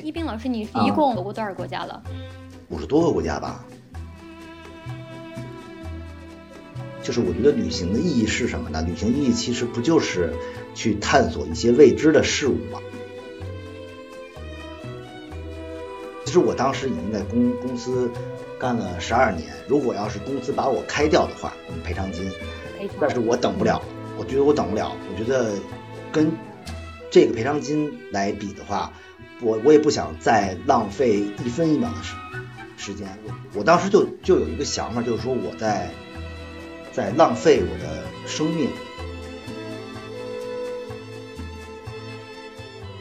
[0.00, 2.02] 一斌老师，你一共走过多少国家了？
[2.68, 3.64] 五十多个国家吧。
[7.02, 8.82] 就是我觉得旅行的意义是什么呢？
[8.82, 10.34] 旅行意义其实不就是
[10.74, 12.80] 去探索一些未知的事物吗？
[16.26, 18.10] 其实我当时已经在公公司
[18.58, 22.30] 干了十二年，如果要是公司把我开掉的话，赔偿金，
[23.00, 23.80] 但是我等不了，
[24.18, 25.54] 我觉得我等不了，我觉得
[26.12, 26.30] 跟
[27.10, 28.92] 这个赔偿金来比的话，
[29.40, 32.16] 我我也不想再浪费一分一秒的时
[32.76, 33.06] 时间。
[33.24, 35.88] 我我当时就就有一个想法，就是说我在。
[36.90, 38.68] 在浪费我的生命。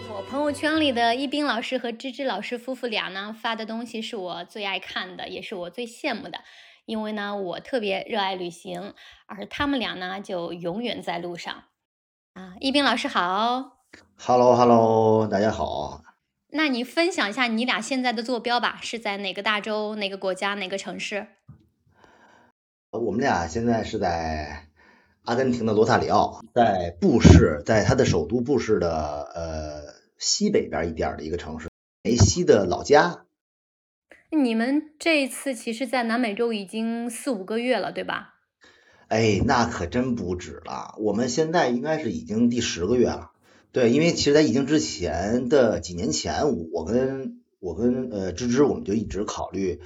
[0.08, 6.42] 我朋友圈里的一斌老师和芝芝老师夫妇俩呢发的东西是我最爱看的，也是我最羡慕的。
[6.86, 8.94] 因为呢，我特别热爱旅行，
[9.26, 11.64] 而他们俩呢就永远在路上。
[12.34, 13.80] 啊，一斌老师好
[14.16, 16.04] ，Hello Hello，大家好。
[16.58, 21.28] 那你分享一下你俩现在的坐标吧，是在哪个大洲、哪个国家、哪个城市？
[22.90, 24.68] 我们俩现在是在
[25.22, 28.90] 阿根廷的罗萨里奥，在布市，在它的首都布市的
[29.36, 31.70] 呃西北边一点的一个城市，
[32.02, 33.26] 梅西的老家。
[34.32, 38.34] 你们这一次其实，在南美洲已经四五个月了，对吧？
[39.10, 40.96] 哎，那可真不止了。
[40.98, 43.30] 我们现在应该是已经第十个月了。
[43.78, 49.82] 对，因为其实，在疫情之前的几年前，我跟我跟呃芝芝，我们就一直考虑。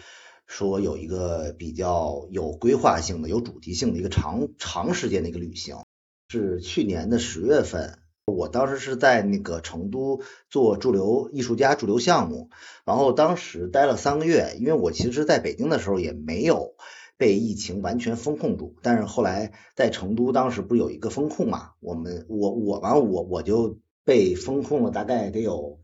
[0.48, 5.84] 说有一个比较有规划性的、有主题性的一个长长时间的一个旅行，
[6.30, 12.50] 是去年的十月份，我当时是在那个成都做驻留艺术家驻留项目，
[12.86, 16.76] 然后当时待了三个月，因为我其实在北京的时候也没有
[17.22, 25.80] 被疫情完全封控住，但是后来在成都当时不是有一个封控嘛，我们我我完我我就被封控了，大概得有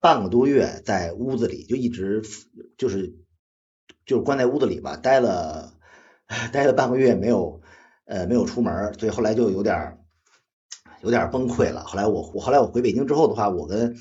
[0.00, 2.22] 半个多月，在屋子里就一直
[2.76, 3.16] 就是。
[4.06, 5.72] 就是关在屋子里吧，待了
[6.52, 7.62] 待了半个月，没有
[8.04, 9.98] 呃没有出门，所以后来就有点
[11.00, 11.84] 有点崩溃了。
[11.84, 13.96] 后来我我后来我回北京之后的话，我跟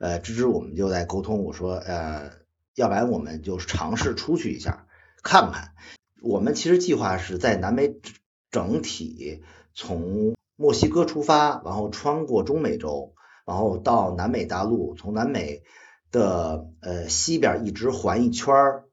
[0.00, 2.32] 呃芝芝我们就在沟通，我说呃
[2.74, 4.88] 要不然我们就尝试出去一下
[5.22, 5.70] 看看。
[6.24, 7.94] 我们其实计划是在南美
[8.50, 9.42] 整体
[9.74, 13.14] 从墨西哥出发，然后穿过中美洲，
[13.44, 15.62] 然后到南美大陆，从南美
[16.10, 18.84] 的呃西边一直环一圈儿。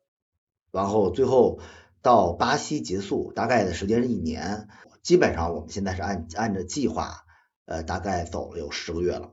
[0.74, 1.60] 然后最后
[2.02, 4.68] 到巴西结束，大概的时间是一年。
[5.02, 7.24] 基本上我们现在是按按着计划，
[7.66, 9.32] 呃，大概走了有十个月了。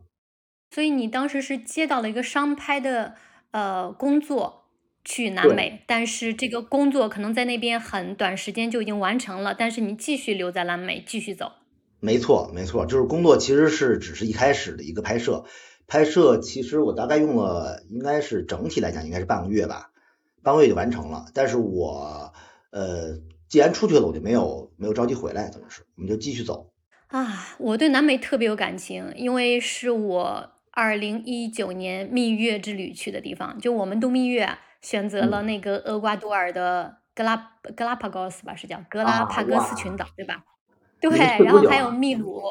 [0.70, 3.14] 所以你当时是接到了一个商拍的
[3.50, 4.67] 呃工作
[5.08, 11.52] 去南美，但是这个工作可能在那边很短时间就已经完成了，但是你继续留在南美继续走。
[11.98, 15.46] 没错，没错，就是工作其实是只是一开始的一个拍摄，
[15.86, 19.90] 拍摄其实我大概用了应该是整体来讲应该是半个月吧。
[20.42, 22.32] 半个月就完成了，但是我
[22.70, 23.18] 呃，
[23.48, 26.70] 既然出去了，我就没有没有着急回来，等于是我们就继续走。
[27.06, 33.58] 啊，我对南美特别有感情，因为是我二零一九年蜜月之旅去的地方。
[33.58, 40.44] 就我们度蜜月选择了那个厄瓜多尔的格拉格拉帕戈斯吧，是叫格拉帕戈斯群岛，对吧？
[41.00, 41.10] 对，
[41.44, 42.42] 然后还有秘鲁，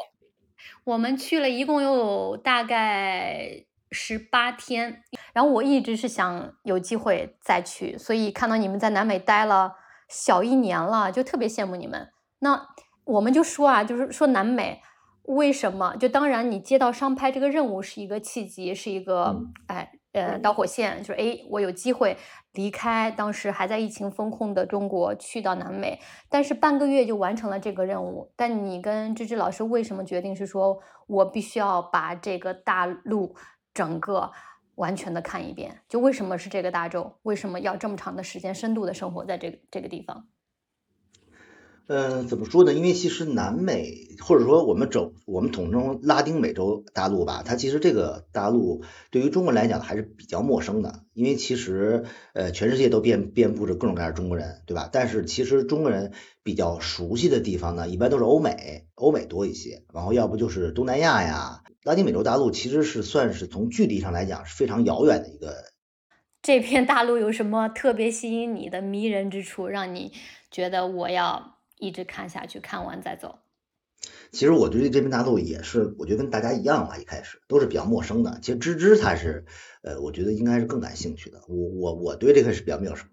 [0.83, 3.63] 我们去了一共有大概。
[3.89, 5.01] 十八天，
[5.31, 9.75] 然后我一直是想有机会再去，所以看到你们在南美待了
[10.09, 12.09] 小一年了，就特别羡慕你们。
[12.39, 12.67] 那
[13.05, 14.81] 我们就说啊，就是说南美
[15.23, 15.95] 为什么？
[15.95, 22.17] 就当然你接到商拍这个任务是一个契机，是一个哎呃导火线，就是哎我有机会
[22.53, 28.31] 离开当时还在疫情封控的中国去到南美，但是半个月就完成了这个任务。
[28.35, 33.35] 但你跟芝芝老师为什么决定是说我必须要把这个大陆？
[33.73, 34.31] 整个
[34.73, 37.13] 完全的看一遍，就为什么是这个大洲？
[37.21, 40.27] 为什么要这么长的时间深度的生活在这个这个地方？
[41.87, 42.73] 嗯，怎么说呢？
[42.73, 51.03] 因为其实南美或者说我们整我们统称拉丁美洲大陆吧，它其实这个大陆对于中国人来讲还是比较陌生的。
[51.13, 52.03] 因为其实
[52.33, 54.89] 呃全世界都遍遍布着各种各样的中国人，对吧？
[54.91, 56.11] 但是其实中国人
[56.43, 61.63] 比较熟悉的地方呢，一般都是欧美，欧美多一些，然后要不就是东南亚呀。
[61.83, 65.55] 拉丁美洲大陆其实是算是从距离上来讲是非常遥远的一个。
[66.43, 70.11] 这片大陆有什么特别吸引你的迷人之处，让你
[70.51, 73.39] 觉得我要一直看下去，看完再走？
[74.31, 78.39] 其实我对这片大陆也是，我觉得跟大家一样吧，一开始都是比较陌生的。
[78.41, 79.45] 其实芝芝她是，
[79.81, 81.41] 呃，我觉得应该是更感兴趣的。
[81.47, 83.07] 我我我对这个是比较陌生，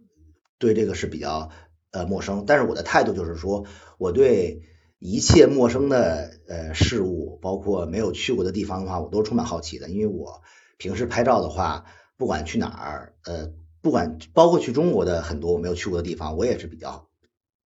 [0.58, 1.50] 对这个是比较
[1.90, 2.44] 呃陌生。
[2.46, 3.66] 但是我的态度就是说，
[3.99, 4.62] 我对。
[5.00, 9.90] 一切陌生的呃事物，包括没有去过的地方的话，我都充满好奇的。
[9.90, 10.40] 因为我
[10.78, 11.84] 平时拍照的话，
[12.17, 13.52] 不管去哪儿，呃，
[13.82, 17.10] 不管包括去中国的很多我没有去过的地方，我也是比较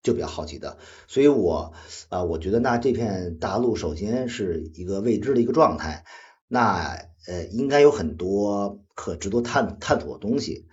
[0.02, 0.78] 就比较好奇的。
[1.08, 1.72] 所以我
[2.08, 6.04] 啊，我觉得那这片大陆首先是一个未知的一个状态，
[6.48, 10.66] 那呃应该有很多可值得探探索的东西。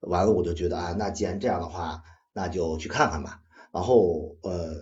[0.00, 2.02] 完了，我就觉得啊，那既然这样的话，
[2.32, 3.40] 那就去看看吧。
[3.72, 4.76] 然后呃，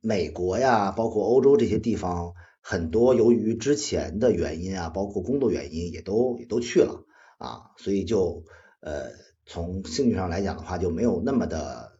[0.00, 2.34] 美国呀，包括欧洲这些地方。
[2.66, 7.04] 很多由于之前的原因啊，包括工作原因，也都也都去了
[7.36, 8.42] 啊，所以就
[8.80, 9.10] 呃
[9.44, 11.93] 从兴趣上来讲的话，就没有那么的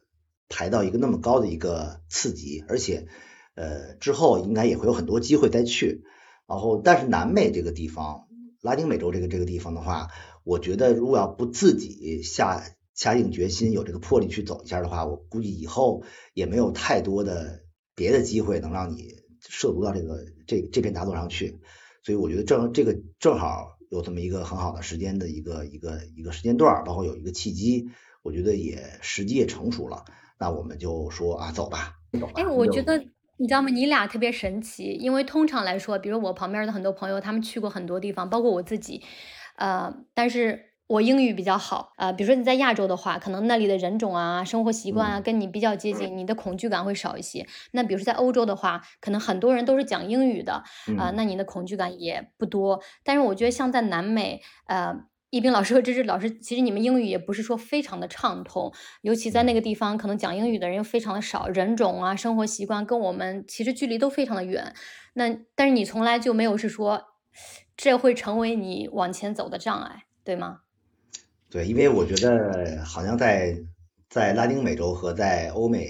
[0.49, 3.07] 排到一个那么高的一个刺激，而且
[3.55, 6.03] 呃之后应该也会有很多机会再去。
[6.47, 8.27] 然后，但是南美这个地方，
[8.61, 10.09] 拉丁美洲这个这个地方的话，
[10.43, 12.63] 我觉得如果要不自己下
[12.93, 16.03] 下定决心，有这个魄力去走一下的话，我估计以后
[16.33, 17.63] 也没有太多的
[17.95, 19.23] 别的机会能让你。
[19.47, 21.59] 涉足到这个这这片大陆上去，
[22.01, 27.89] 所以我觉得正这个正好有这么一个很好的时间的一个一个一个时间段，包括有一个契机，
[28.23, 30.05] 我觉得也时机也成熟了，
[30.39, 32.33] 那我们就说啊走吧，走吧。
[32.35, 32.97] 哎，我觉得
[33.37, 33.69] 你知道吗？
[33.69, 39.03] 你俩特别神奇，因为通常来说，比如我旁边的很多朋友，他们去过很多地方，包括我自己，
[39.57, 40.71] 呃，但是。
[40.87, 47.47] 我英语比较好，呃，比如说你在亚洲的话，可能那里的人种啊、生活习惯啊跟你比较接近，你的恐惧感会少一些。
[47.71, 50.61] 那比如说在欧洲的话，可能很多人都是讲英语的，
[50.95, 52.83] 啊，那你的恐惧感也不多。
[53.03, 54.95] 但是我觉得像在南美，呃，
[55.31, 64.73] 一斌老师和芝芝老师，其实你们英语也不是说非常的畅通，尤其在那个地方，可能讲英语的人又非常的少，人种啊、生活习惯跟我们其实距离都非常的远。
[65.13, 67.01] 那但是你从来就没有是说，
[67.75, 70.61] 这会成为你往前走的障碍，对吗？
[71.49, 73.57] 对，因为我觉得好像在
[74.09, 75.89] 在拉丁美洲和在欧美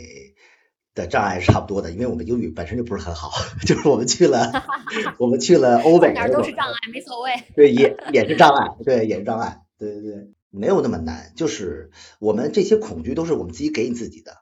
[0.96, 3.30] 的障碍是差不多的，因为我们英语本身就不是很好，
[3.68, 4.64] 就是我们去了
[5.20, 7.32] 我们去了欧美，哪都是障碍，没所谓。
[7.54, 14.38] 对，也也是障碍，对，也是障碍，对对对，没有那么难，就是我们这些恐惧都是我们自己给你自己的，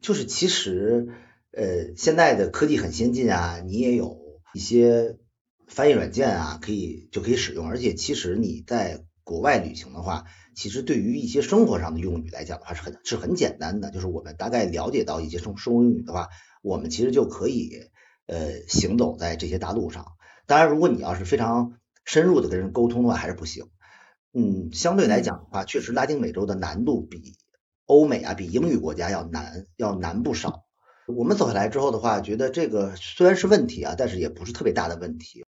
[0.00, 1.06] 就是其实
[1.52, 4.18] 呃现在的科技很先进啊，你也有
[4.52, 5.16] 一些
[5.68, 10.24] 翻译软件啊，可以就可以使用，而且其实你在国外旅行的话。
[10.54, 16.28] 其实对于一些生活上的用语来讲的话是很是很简单的，就是我们大概了解到一些生生活用语的话，
[16.62, 17.90] 我们其实就可以
[18.24, 20.12] 呃行走在这些大陆上。
[20.46, 21.74] 当然，如果你要是非常
[22.06, 23.66] 深入的跟人沟通的话，还是不行。
[24.32, 27.34] 嗯，相对来讲的话，确实拉丁美洲的难度比
[27.84, 30.64] 欧美啊，比英语国家要难，要难不少。
[31.06, 35.44] 我们走下来之后的话，觉得这个虽然是问题啊，但是也不是特别大的问题。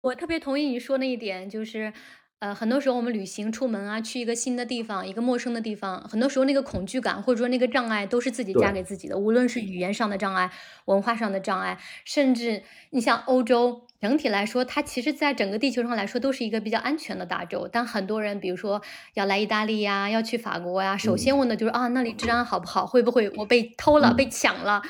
[0.00, 1.92] 我特别同意你说那一点，就是。
[2.40, 9.18] 呃，很多时候我们旅行出门啊，去一个新的地方，一个陌生的地方，很多时候那个恐惧感或者说那个障碍都是自己加给自己的。
[9.18, 10.48] 无论是语言上的障碍、
[10.84, 17.68] 文化上的障碍，甚至你像欧洲，整体来说，它其实在整个地球上来说都是一个比较安全的大洲。
[17.72, 18.80] 但很多人，比如说
[19.14, 22.86] 要来意大利呀，要去法国呀，首先问的就是啊，那里治安好不好？
[22.86, 24.80] 会不会我被偷了、被抢了？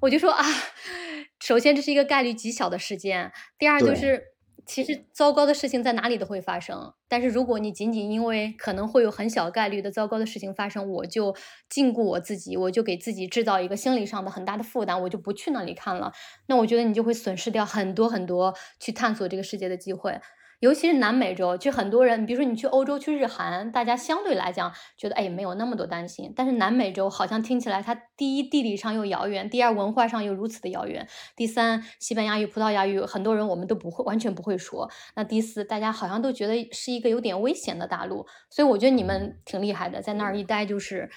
[0.00, 0.44] 我就说啊，
[1.38, 4.35] 首先这是一个概率极小的事件，第二就是。
[4.66, 11.34] 其实糟糕的事情在哪里都会发生，但是如果你仅仅因为可能会有很小概率的糟糕的事情发生，我就
[11.70, 16.12] 禁锢我自己，我就给自己制造一个心理上的很大的负担，我就不去那里看了，
[16.48, 20.20] 那我觉得你就会损失掉很多很多去探索这个世界的机会。
[20.66, 26.32] 尤其是南美洲，就很多人，比如说你去欧洲、去日韩，大家相对来讲觉得哎没有那么多担心。
[26.34, 31.06] 但是南美洲好像听起来，它第一地理上又遥远，第二文化上又如此的遥远，
[31.36, 34.90] 第三西班牙语、葡萄牙语很多人我们都不会，完全不会说。
[35.14, 38.26] 那第四，大家好像都觉得是一个有点危险的大陆。
[38.50, 41.08] 所以我觉得你们挺厉害的，在那儿一待就是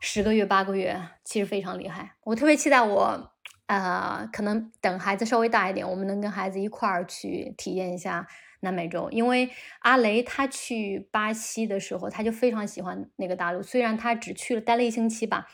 [0.00, 2.16] 十个月、八个月，其实非常厉害。
[2.24, 3.30] 我特别期待我，
[3.68, 8.26] 呃，可能等孩子稍微大一点，我们能跟孩子一块儿去体验一下。
[8.60, 9.50] 南美洲，因为
[9.80, 13.62] 阿雷他去巴西的时候，他就非常喜欢那个大陆。
[13.62, 15.46] 虽然他只去了待了一星期吧，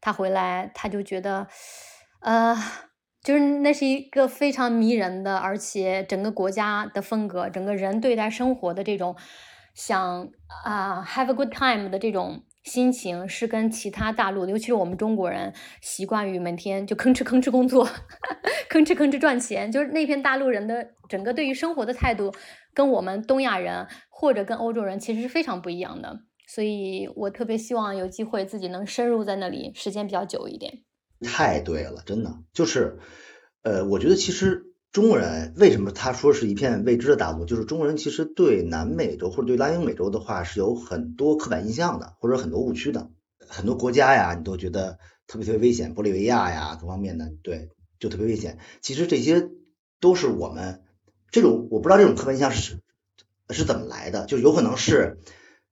[0.00, 1.46] 他回来他就觉得，
[2.20, 2.56] 呃，
[3.22, 9.16] 就是那是一个非常迷人的，而且整个国家的风格，整个人对待生活的这种
[9.74, 10.30] 想
[10.64, 12.44] 啊，have a good time 的这种。
[12.64, 17.86] 心情是跟其他大陆，尤其是我们中国人，习惯于每天就吭哧吭哧工作，
[18.70, 22.32] 吭哧吭哧赚钱，就是那片大陆人的整个对于生活的态度，
[22.72, 26.20] 跟我们东亚人或者跟欧洲人其实是非常不一样的。
[26.46, 30.82] 所以我特别希望有机会自己能深入在那里，时间比较久一点。
[31.22, 32.98] 太对了，真的就是，
[33.62, 34.73] 呃，我觉得其实。
[34.94, 37.46] 中国人为什么他说是一片未知的大陆？
[37.46, 43.10] 就是中国人其实对南美洲或者对拉丁美洲的话是有很多刻板印象的，或者很多误区的。
[43.48, 48.58] 很多国家呀，你都觉得特别特别危险，玻利维亚呀，各方面的，对，就特别危险。
[48.82, 49.48] 其实这些
[49.98, 50.82] 都是我们
[51.32, 52.78] 这种，我不知道这种刻板印象是
[53.50, 55.18] 是怎么来的，就有可能是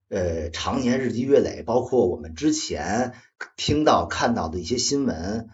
[0.08, 3.12] 呃常年日积月累，包括我们之前
[3.56, 5.48] 听到看到的一些新闻，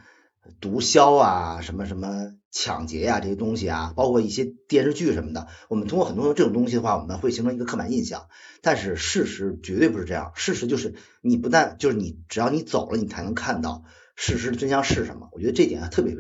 [0.58, 8.28] 毒枭啊，什么什么抢劫呀这些东西啊，包括一些电视剧什么的，我们通过很多这种东西的话，我们会形成一个刻板印象。
[8.62, 13.85] 但是事实绝对不是这样，事实就是你不但就是你只要你走了，你才能看到
[14.17, 15.28] 事实的真相是什么。
[15.33, 16.17] 我觉得这点特别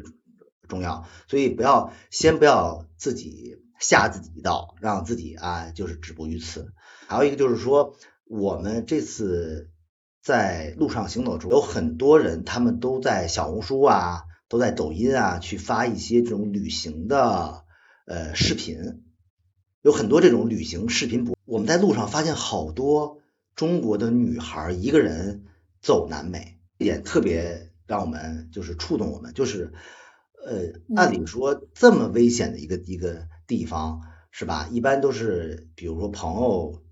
[0.68, 6.72] 重要，所以不要先不要自己吓自己一道，让自己啊就是止步于此。
[7.06, 9.70] 还有一个就是说，我们这次
[10.22, 17.64] 在路上行走中，有很多人他们都在小红书啊，都在抖音啊去发一些这种旅行的
[18.06, 19.02] 呃视频，
[19.82, 21.36] 有很多这种旅行视频博。
[21.44, 23.18] 我们在路上发现好多
[23.54, 25.44] 中国的女孩一个人
[25.80, 29.72] 走南美，一点特别让我们就是触动我们，就是
[30.46, 34.68] 呃，按理说这么危险的一个一个地方是吧？
[34.70, 36.82] 一般都是比如说朋友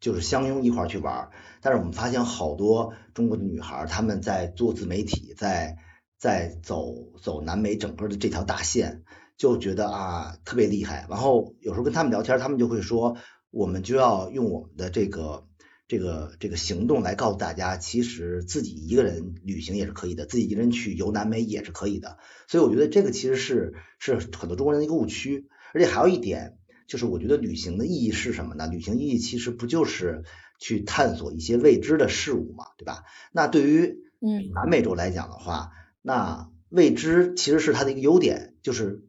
[0.00, 5.76] 就是相拥一块儿去玩儿，但是我们发现好多中国的女孩她们在做自媒体，在
[6.18, 9.04] 在走走南美整个的这条大线，
[9.36, 11.06] 就觉得啊特别厉害。
[11.08, 13.16] 然后有时候跟他们聊天，他们就会说。
[13.50, 15.46] 我们就要用我们的这个
[15.88, 22.18] 这个这个行动来告诉大家，其实自己一个人旅行也是可以的，自己一个人去游南美也是可以的。
[22.46, 25.48] 所以我觉得这个其实是是很多中国人的一个误区。
[25.72, 28.66] 而且还有一点，就是我觉得旅行的意义是什么呢？
[28.66, 30.24] 旅行意义其实不就是
[30.60, 33.04] 去探索一些未知的事物嘛，对吧？
[33.32, 35.70] 那对于嗯南美洲来讲的话，
[36.02, 39.04] 那未知其实是它的一个优点，就是。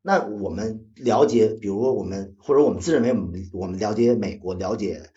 [0.00, 5.10] 那我们了解，比如说我们或者我们自认为我们我们了解美国、了解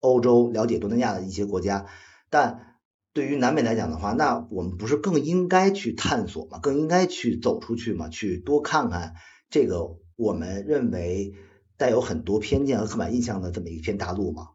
[0.00, 1.86] 欧洲、了解东南亚的一些国家，
[2.30, 2.78] 但
[3.12, 6.58] 对于南美来讲的话，那我们不是更应该去探索吗？
[6.58, 8.08] 更应该去走出去吗？
[8.08, 9.14] 去多看看
[9.50, 11.34] 这个我们认为
[11.76, 14.48] 带有很多偏见和刻板印象的这么一片大陆吗？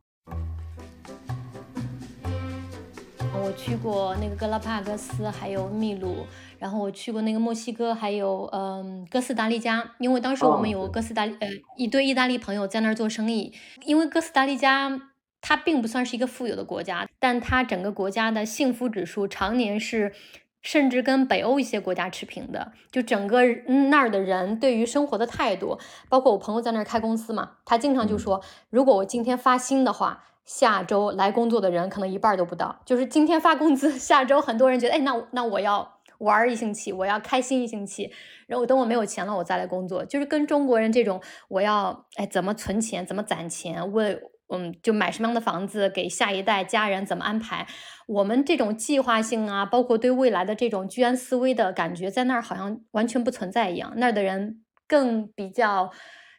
[3.44, 6.26] 我去过那个格拉帕戈斯，还有秘鲁。
[6.58, 13.54] 然后我去过那个墨西哥，还有嗯哥斯达黎加，因为当时我们有哥斯达呃一堆意大利朋友在那儿做生意。
[13.84, 14.98] 因为哥斯达黎加
[15.42, 20.14] 它并不算是一个富有的国家，但它整个国家的幸福指数常年是
[20.62, 22.72] 甚至跟北欧一些国家持平的。
[22.94, 23.44] 就整个
[23.90, 32.82] 那儿的人对于生活的态度，包括我朋友在那儿开公司嘛，他经常就说，如果我今天发薪的话，下周来工作的人可能一半都不到。
[32.86, 36.00] 就是今天发工资，下周很多人觉得，哎，那那我要。
[36.20, 38.10] 玩一星期，我要开心一星期，
[38.48, 40.06] 然后等我没有钱了，我再来工作。
[40.06, 47.68] 就是跟中国人这种，我要哎怎么存钱，怎么攒钱，为嗯就买什么样的房子给下一代家人怎么安排。
[48.08, 53.92] 我们这种计划性啊，包括对未来的这种居安思危的感觉，在那儿好像完全不存在一样。
[53.98, 55.92] 那儿的人更比较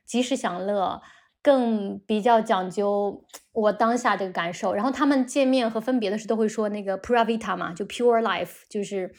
[0.06, 1.02] 及时享乐，
[1.44, 3.22] 更比较讲究
[3.52, 4.74] 我当下这个感受。
[4.74, 9.14] 然后他们见面和分别的时候都会说那个 pura vita 嘛，就 pure life，就是。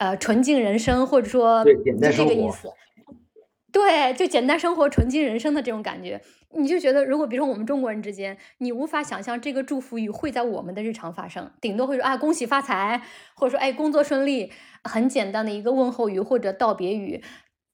[0.00, 1.72] 呃，纯净人生，或者说就
[2.12, 2.68] 这个意思，
[3.72, 6.22] 对，就简单生活、纯净人生的这种感觉，
[6.56, 13.02] 你就觉得，如果比如说我们中国人之间，你无法想象这个祝福语会在我们的日常发生，顶多会说啊恭喜发财，
[13.34, 14.52] 或者说哎工作顺利，
[14.84, 17.20] 很简单的一个问候语或者道别语，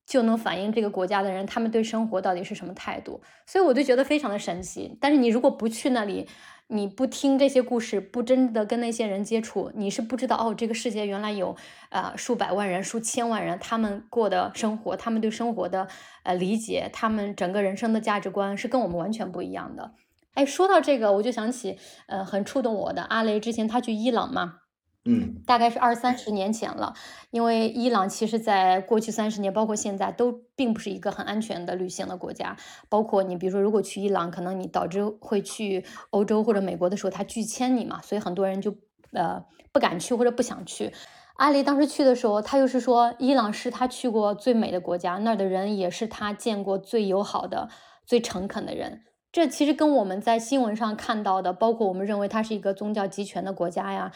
[0.07, 4.97] 就能反映这个国家的人他们对生活到底是什么态度，所以我就觉得非常的神奇。
[5.01, 6.29] 但是你如果不去那里，
[6.69, 11.55] 你不听这些故事，不真的跟那些人接触，你是不知道哦，这个世界原来有
[11.91, 15.87] 呃数百万人、数千万人，他们过的生活，他们对生活的
[16.23, 19.93] 呃理解，他们整个人生的价值观是跟我们完全不一样的。
[20.35, 24.61] 哎，说到这个，我就想起呃很触动我的阿雷之前他去伊朗嘛。
[25.07, 26.95] 嗯，大概是二三十年前了，
[27.31, 32.57] 因为伊朗其实在过去三十年，包括现在，都并不是一个很安全的旅行的国家。
[32.89, 38.75] 包括你，比如说，如果去伊朗，可能你导致会去欧洲或者美国的时候，他拒签你嘛，所以很多人就
[39.13, 40.91] 呃不敢去或者不想去。
[41.35, 47.69] 阿里当时去的时候，他又是说，伊朗是他去过最美的国家，那儿的人也是他见过最友好的、
[48.07, 49.03] 最诚恳的人。
[49.33, 54.13] 这其实跟我们在新闻上看到的，包括我们认为它是一个宗教集权的国家呀。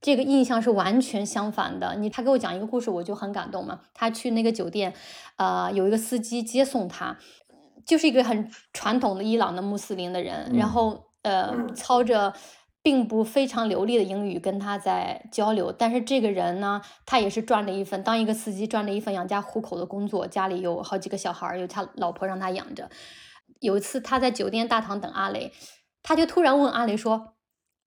[0.00, 1.94] 这个印象是完全相反的。
[1.96, 3.80] 你他给我讲一个故事，我就很感动嘛。
[3.92, 4.94] 他去那个酒店，
[5.36, 7.18] 呃，有一个司机接送他，
[7.84, 12.32] 就是一个很传统的伊朗的穆斯林的人，然后呃，操着
[12.82, 15.70] 并不非常流利的英语跟他在交流。
[15.70, 22.88] 但是这个人呢，他也是赚了一份当一个司机赚了一份养家糊口的工作，家里有好几个小孩，有他老婆让他养着。
[23.60, 25.52] 有一次他在酒店大堂等阿雷，
[26.02, 27.34] 他就突然问阿雷说。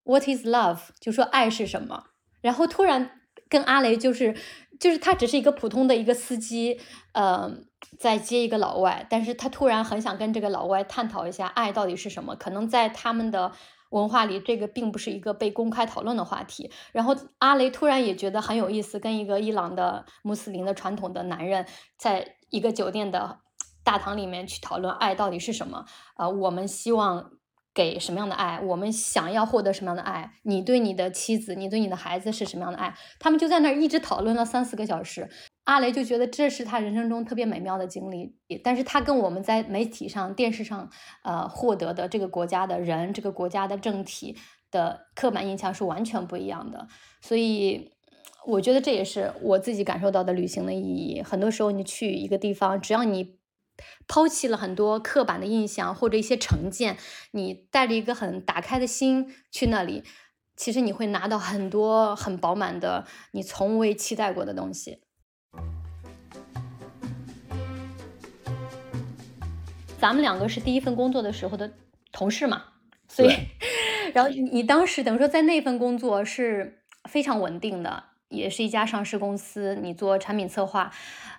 [0.04, 0.80] What is love？
[1.00, 2.06] 就说爱是什么？
[2.42, 4.36] 然后突然跟阿雷就是，
[4.80, 6.80] 就是他只是一个普通的一个司机，
[7.14, 7.52] 呃，
[7.98, 12.36] 在接一个老外，但是他突然很想跟这个老外探讨一下爱到底是什么。
[12.36, 13.52] 可能在他们的
[13.92, 16.72] 文化里，这个并不是一个被公开讨论的话题。
[16.92, 21.66] 然后阿雷突然也觉得很有意思，跟一个伊朗的穆斯林的传统的男人，
[21.98, 23.40] 在一个酒店的
[23.84, 25.86] 大堂里面去讨论爱到底是什么。
[26.18, 27.32] 呃，我们希望
[27.74, 28.60] 给什么样的爱？
[28.62, 30.32] 我们想要获得什么样的爱？
[30.44, 32.94] 你对你的妻子，你对你的孩子是什么样的爱？
[33.20, 35.30] 他们就在那儿一直讨论了三四个小时。
[35.66, 40.90] 阿雷就觉得这是他人生中特别美妙的经历，但是他跟我们在媒体上、电视上，
[41.24, 44.36] 呃，获得的这个国家的人、这个国家的政体
[44.70, 46.88] 的刻板印象是完全不一样的。
[47.22, 47.92] 所以，
[48.46, 51.22] 我觉得这也是我自己感受到的旅行的意义。
[51.22, 53.38] 很多时候，你去一个地方，只要你
[54.08, 56.98] 抛弃了很多刻板的印象或者一些成见，
[57.32, 60.04] 你带着一个很打开的心去那里，
[60.56, 65.02] 其实你会拿到很多很饱满的你从未期待过的东西。
[70.00, 71.74] 咱们两个是第一份工作的时候的
[72.12, 72.66] 同事嘛，
[73.08, 73.34] 所以，
[74.14, 80.92] 然后你当时等于说在那份工作是非常稳定的，也是一家上市公司，你做产品策划，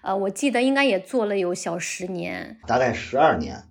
[0.03, 3.65] 呃，我记得应该也做了有小十年，大概十二年。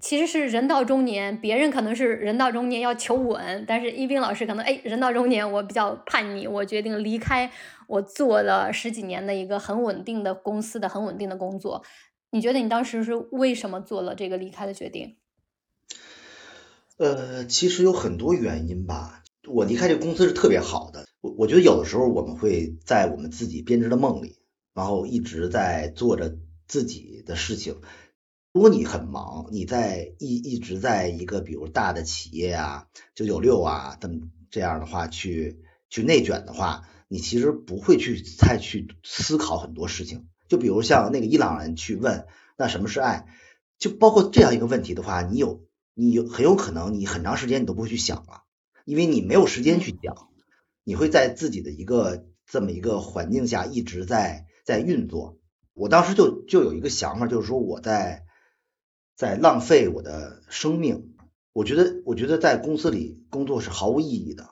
[0.00, 7.52] 其实是人到中年，别人可能是人到中年要求稳，但是一斌老师可能哎，人到中年我比较叛逆，我决定离开
[7.86, 11.84] 我做了十几年的一个很稳定的公司的很稳定的工作。
[12.32, 15.18] 你觉得你当时是为什么做了这个离开的决定？
[16.98, 19.22] 呃，其实有很多原因吧。
[19.48, 21.04] 我离开这个公司是特别好的。
[21.22, 24.36] 我我觉得有的时候我们会在我们自己编织的梦里，
[24.74, 26.36] 然后一直在做着
[26.66, 27.80] 自己的事情。
[28.52, 40.26] 如果你很忙，你在一一直在一个比如大的企业啊，九九六啊等这样的话去去内卷的话，你其实不会去再去思考很多事情。
[40.48, 42.26] 就比如像那个伊朗人去问
[42.58, 43.26] 那什么是爱，
[43.78, 45.64] 就包括这样一个问题的话，你有
[45.94, 48.42] 你很有可能你很长时间你都不会去想了，
[48.84, 50.28] 因为你没有时间去想，
[50.84, 55.38] 你会在自己的一个这么一个环境下一直在在运作。
[55.74, 58.24] 我当时就就有一个想法，就是说我在
[59.16, 61.14] 在浪费我的生命。
[61.54, 64.48] 我觉得我觉得在公司里工作是毫无意义的。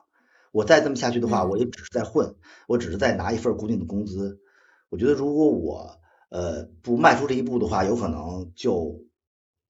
[0.51, 2.35] 我再这么下去的话，我也只是在混，
[2.67, 4.39] 我只是在拿一份固定的工资。
[4.89, 9.05] 我觉得如果我呃不迈出这一步的话，有可能就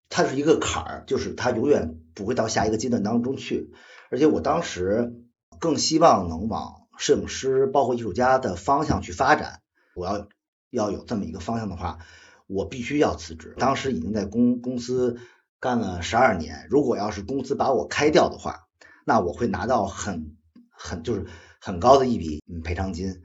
[0.10, 3.72] 它是一个坎儿，就是它永远不会到下一个阶段当中去。
[4.10, 5.14] 而且我当时
[5.62, 9.62] 更希望能往摄影师包括艺术家的方向去发展。
[9.96, 10.28] 我要
[10.72, 12.00] 要有这么一个方向的话，
[12.48, 13.56] 我必须要辞职。
[13.60, 15.20] 当时已经在公公司
[15.60, 18.68] 干了十二年，如果要是公司把我开掉的话，
[19.06, 20.36] 那我会拿到很
[20.72, 21.28] 很就是
[21.60, 23.22] 很高的一笔赔偿金，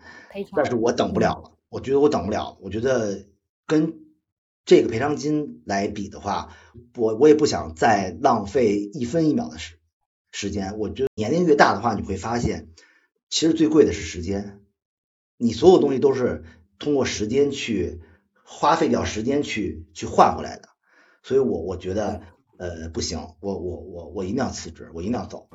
[0.55, 1.53] 但是我等不了了。
[1.71, 3.27] 我觉得我等不了，我觉得
[3.67, 4.01] 跟
[4.65, 6.53] 这个赔偿金来比的话，
[6.97, 9.76] 我我也不想再浪费一分一秒的时
[10.37, 10.79] 时间。
[10.79, 12.69] 我觉得年龄越大的话，你会发现，
[13.31, 14.61] 其实最贵的是时间，
[15.39, 16.45] 你所有东西都是
[16.79, 18.03] 通过时间去
[18.45, 20.69] 花费掉时间去去换回来的。
[21.23, 22.21] 所以我我觉得
[22.59, 25.49] 呃不行，我我我我一定要辞职，我一定要走。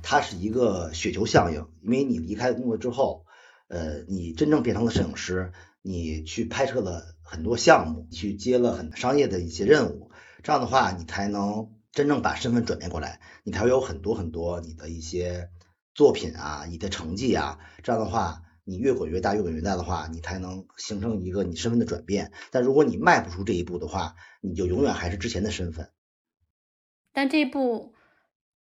[0.00, 3.26] 它是一个雪球效应，因为你离开工作之后，
[3.66, 10.07] 呃，你真正变成了摄影师，你去拍摄了很多项目，去接了很商业的一些任务，
[10.42, 15.50] 这样的话，你才能真正把身份转变过来，你才会有很多很多你的一些
[15.94, 22.32] 作品啊，你的成绩啊，这样的话，你越滚越大，越滚越大的话，你才能形成一个你身份的转变。
[22.50, 25.90] 但如果你迈不出这一步的话，你就永远还是之前的身份。
[27.12, 27.94] 但这一步。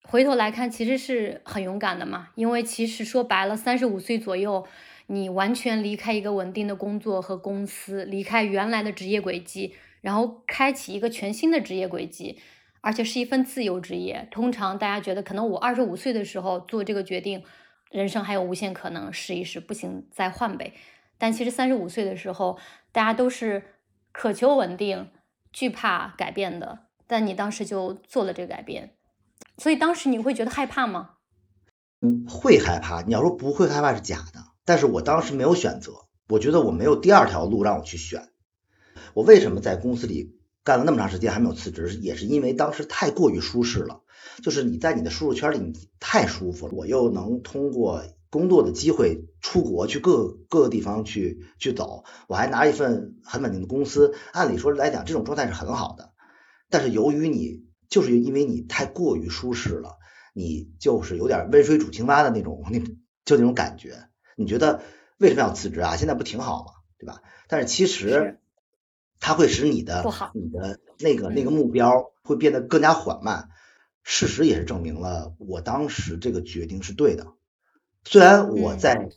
[0.10, 4.66] 回头来看，其实是很勇敢的嘛，因为其实说白了，三十五岁左右，
[5.08, 9.74] 你完全离开一个稳定的工作和公司，离开原来的职业轨迹，
[10.08, 12.40] 然后开启一个全新的职业轨迹，
[12.80, 14.26] 而且是一份自由职业。
[14.32, 17.44] 通常大家觉得，可能我二十五岁的时候做这个决定，
[17.92, 20.74] 人生还有无限可能，试一试，不行再换呗。
[21.18, 22.58] 但其实三十五岁的时候，
[22.94, 23.64] 大家都是
[24.14, 25.10] 渴求稳定，
[25.52, 26.88] 惧怕改变的。
[27.06, 28.96] 但你当时就做了这个改变。
[29.58, 31.16] 所以当时你会觉得害怕吗？
[32.00, 33.02] 嗯，会害怕。
[33.02, 34.40] 你要说不会害怕是假的。
[34.64, 35.92] 但是我当时没有选择，
[36.30, 38.30] 我觉得我没有第二条路让我去选。
[39.14, 41.98] 我为什么在公司里干了那么长时间还没有辞职？
[42.02, 44.02] 也是因为当时太过于舒适了。
[44.44, 54.14] 就是你在你的舒适圈里你太舒服了，我又能通过工作的机会出国去各各个地方去去走，我还拿一份很稳定的公司。
[54.34, 56.12] 按理说来讲，这种状态是很好的。
[56.70, 59.98] 但是由于你就是因为你太过于舒适了，
[60.34, 62.80] 你就是有点温水煮青蛙的那种，那
[63.24, 64.10] 就那种感觉。
[64.36, 64.82] 你觉得
[65.18, 65.96] 为什么要辞职啊？
[65.96, 66.74] 现在不挺好吗？
[67.00, 67.22] 对吧？
[67.48, 68.40] 但是其实
[69.20, 70.04] 它会使你的
[70.34, 73.50] 你的那个那个目标会变得更加缓慢。
[74.04, 77.34] 事实也是证明了我当时这个决定是对的。
[78.06, 79.10] 虽然我在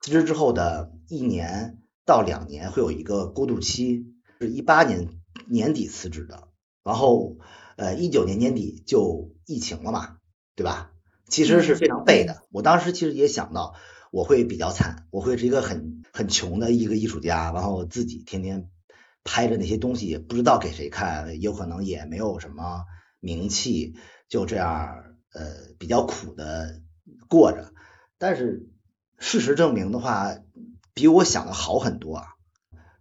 [0.00, 4.06] 辞职之后的一年到两年会有一个过渡期，
[4.40, 5.10] 是一八年
[5.46, 6.48] 年底辞职的，
[6.82, 7.36] 然后
[7.76, 10.16] 呃一九年年底就疫情了嘛，
[10.56, 10.92] 对吧？
[11.28, 12.44] 其实是非常背的。
[12.50, 13.74] 我当时其实也想到
[14.10, 18.70] 我会比较惨，我会是一个很很穷的一个艺术家，然后自己天天
[19.30, 22.84] 拍着那些东西，也不知道给谁看，有可能也没有什么
[23.20, 23.94] 名气，
[24.26, 26.80] 就这样呃比较苦的
[27.28, 27.74] 过着。
[28.16, 28.70] 但是
[29.18, 30.34] 事实证明的话，
[30.94, 32.24] 比我想的好很多啊！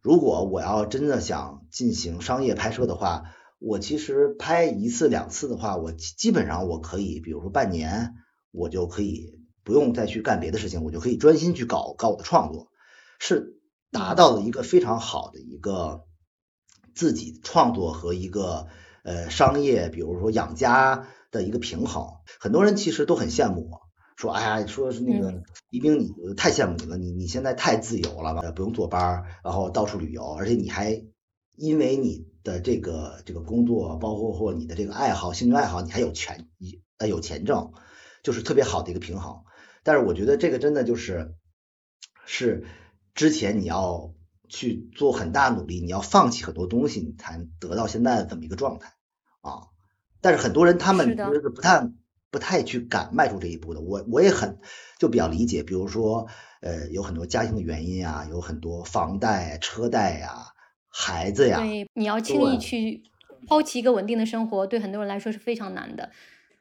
[0.01, 3.23] 如果我要真的想进行商业拍摄的话，
[3.57, 8.15] 我其实拍一次两次的话，我基本上我可以，比如说半年，
[8.51, 12.67] 我就可以不用再去干别的事情，我就可以专心去搞搞我的创作，
[13.17, 13.57] 是
[13.91, 16.03] 达到了一个非常好的一个
[16.97, 18.67] 自己创作和一个
[19.03, 22.07] 呃商业，比如说养家的一个平衡。
[22.39, 23.81] 很多人其实都很羡慕我。
[24.15, 31.03] 说哎呀，说是那个一冰，你太羡慕你了，你你现在太自由了，不用坐班，然后到处旅游，而且你还
[31.55, 36.47] 因为你的这个这个工作，包括或你的这个爱好、兴趣爱好，你还有钱
[36.97, 37.73] 呃有钱挣，
[38.23, 39.43] 就是特别好的一个平衡。
[39.83, 41.35] 但是我觉得这个真的就是
[42.25, 42.65] 是
[43.13, 44.15] 之前你要
[44.49, 48.93] 去做很大努力，你要放弃很多东西，你才得到现在的这么一个状态
[49.41, 49.67] 啊。
[50.21, 51.89] 但是很多人他们其实是不太。
[52.29, 54.59] 不太去敢迈出这一步的，我我也很
[54.99, 56.27] 就比较理解，比如说
[56.59, 60.47] 呃有很多家庭的原因啊，有很多房贷、车贷呀、
[60.89, 63.01] 孩子呀，对，你要轻易去
[63.47, 66.11] 抛弃一个稳定的生活，对很多人来说是非常难的。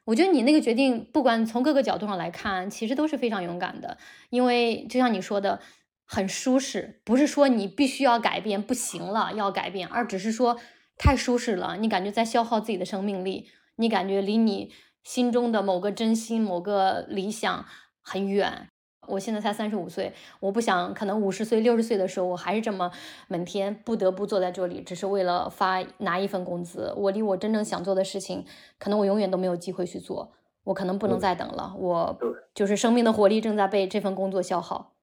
[0.05, 3.97] 我觉得你那个决定，不管从各个角度上来看，其实都是非常勇敢的，
[4.29, 5.59] 因为就像你说的，
[6.07, 10.57] 很舒适，不是说你必须要改变，不行了要改变，而只是说
[10.97, 14.71] 太舒适了，你感觉在消耗自己的生命力，你感觉离你。
[15.03, 17.63] 心中的某个真心、某个理想
[18.01, 18.67] 很远。
[19.07, 22.91] 我现在才三十五岁，我不想可能五十岁、六十岁的时候，我还是这么
[23.29, 26.93] 每天不得不坐在这里，只是为了发拿一份工资。
[26.97, 28.45] 我离我真正想做的事情，
[28.77, 30.33] 可能我永远都没有机会去做。
[30.65, 31.73] 我可能不能再等了。
[31.77, 32.19] 我
[32.53, 34.96] 就是生命的活力正在被这份工作消耗。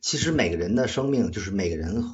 [0.00, 2.04] 其实每个人的生命，就是每个人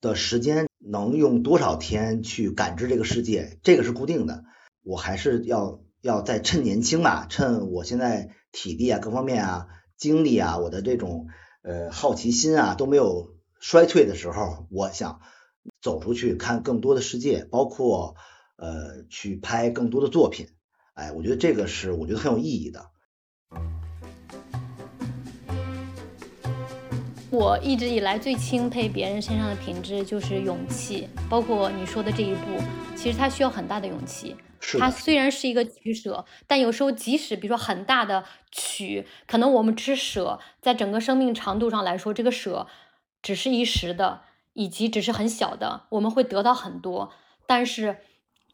[0.00, 4.44] 的时间能用多少天去感知这个世界，这个是固定的。
[4.82, 5.80] 我还是要。
[6.04, 11.28] 要在趁年轻嘛，趁我现在体力啊、各方面啊、精力啊、我的这种
[11.62, 15.22] 呃好奇心啊都没有衰退的时候，我想
[15.80, 18.16] 走出去看更多的世界，包括
[18.58, 20.48] 呃去拍更多的作品。
[20.92, 22.90] 哎，我觉得这个是我觉得很有意义的。
[27.34, 32.62] 我一直以来最钦佩别人身上的品质就是勇气，包括你说的这一步，
[32.94, 34.36] 其实它需要很大的勇气。
[34.78, 42.68] 它虽然是一个取舍，但有时候即使比如说很大的取，可能我们吃舍，在整个生命长度上来说，这个舍
[43.20, 44.20] 只是一时的，
[44.52, 47.12] 以及只是很小的，我们会得到很多。
[47.48, 47.98] 但是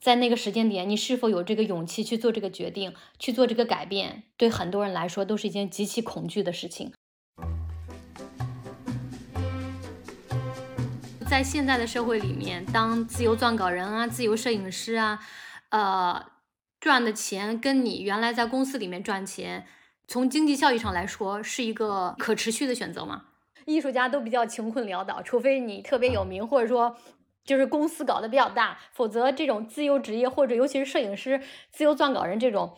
[0.00, 6.90] 在那个时间点，你是否有这个勇气去做这个决定，去做这个改变，对很多人来说都是一件极其恐惧的事情。
[11.30, 15.20] 在现在的社会里面，当自由撰稿人啊，自由摄影师啊。
[15.68, 16.26] 呃，
[16.80, 19.64] 赚的钱跟你原来在公司里面赚钱，
[20.08, 23.26] 从经济效益上来说是一个可持续的选择吗？
[23.64, 26.96] 艺术家都比较穷困潦倒，除非你特别有名，或者说
[27.44, 31.40] 就是公司搞得比较大，否则这种自由职业或者尤其是摄影师、
[31.70, 32.76] 自由撰稿人这种，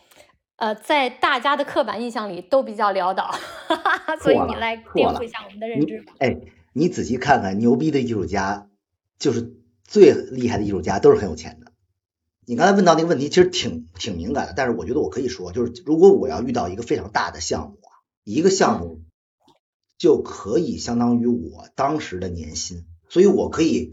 [0.57, 3.33] 呃，在大家的刻板印象里都比较潦倒。
[4.21, 6.05] 所以你来颠覆一下我们的认知。
[6.19, 6.37] 哎，
[6.73, 8.69] 你仔细看看，牛逼的艺术家，
[9.19, 11.71] 就是最厉害的艺术家，都是很有钱的。
[12.45, 19.01] 你刚才问到那个问题，其实挺挺敏感的，但是我觉得我可以说，就是如果我要遇到一个非常大的项目啊，一个项目
[19.97, 23.91] 就可以相当于我当时的年薪，所以我可以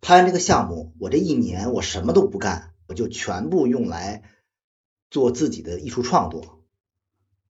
[0.00, 4.22] 拍完这个项目，我这一年我什么都不干，我就全部用来
[5.10, 6.64] 做自己的艺术创作，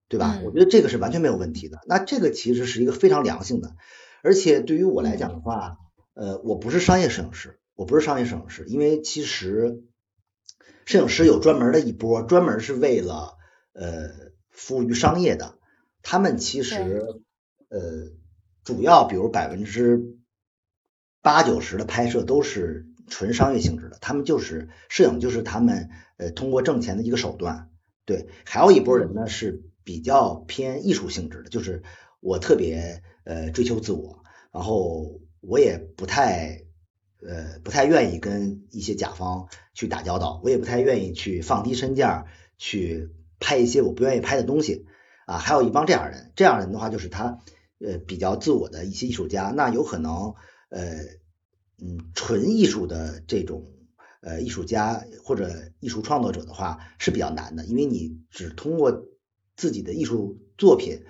[0.08, 0.40] 对吧？
[0.44, 1.80] 我觉得这个是完全没有问题的。
[1.87, 3.76] 那这个其实是一个非常良性的，
[4.24, 5.76] 而且对于我来讲的话，
[6.14, 9.84] 呃，我不是商业摄影师，我不是商业摄影师，因为其实。
[10.87, 13.38] 摄影师有专门的一波，专门是为了
[13.72, 14.10] 呃
[14.50, 15.56] 服务于商业的。
[16.02, 17.06] 他们其实
[17.70, 17.80] 呃
[18.64, 20.18] 主要，比如百分之
[21.22, 23.96] 八九十的拍摄都是纯商业性质的。
[24.02, 27.70] 他们就是摄影，就是他们呃通过挣钱的一个手段。
[28.04, 31.82] 对，还有一波人呢是比较偏艺术性质的，就是
[32.20, 36.64] 我特别呃追求自我，然后我也不太
[37.20, 43.10] 呃不太愿意跟一些甲方去打交道，我也不太愿意去放低身价去
[43.40, 44.87] 拍一些我不愿意拍的东西
[45.26, 45.38] 啊。
[45.38, 47.40] 还有一帮这样人，这样人的话就是他
[47.80, 50.34] 呃比较自我的一些艺术家，那有可能
[50.68, 50.98] 呃
[51.78, 53.70] 嗯纯艺术的这种。
[54.26, 59.04] 呃，艺术家或者艺术创作者的话是比较难的，因为你只通过
[59.54, 61.02] 自己的艺术作品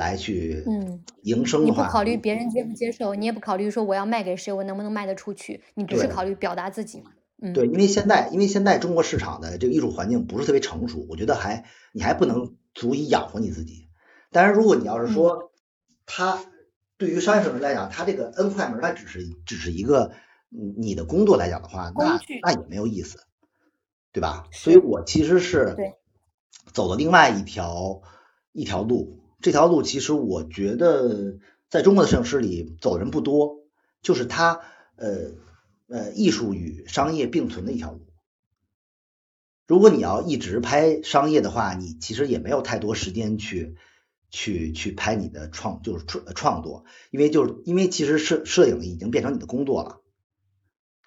[0.00, 7.12] 来去嗯营生的话，你不考虑别人接不接受，你也不考虑说我要卖给谁，我能不能卖得出去，你只是考虑表达自己嘛。
[7.42, 13.88] 嗯，对，因为现在因为现在中国市场的这个艺术环境不是特别成熟，我觉得还你还不能足以养活你自己。
[14.32, 15.52] 但是如果你要是说，
[16.06, 16.40] 他
[16.98, 20.10] 对于商业社会来讲，他这个摁快门，它只是只是一个。
[20.52, 23.20] 你的工作来讲的话，那那也没有意思，
[24.10, 24.48] 对吧？
[24.50, 25.76] 所以我其实是
[26.72, 28.02] 走了另外一条
[28.50, 33.64] 一条路，这条路其实我觉得在中国的摄影师里走人不多，
[34.02, 34.60] 就是他
[34.96, 35.32] 呃
[35.88, 38.00] 呃艺术与商业并存的一条路。
[39.66, 43.76] 如果你要一直拍商业的话，你其实也没有太多时间去
[44.30, 50.00] 去去拍你的创就是创创作，因为就是因为其实摄摄影已经变成你的工作了。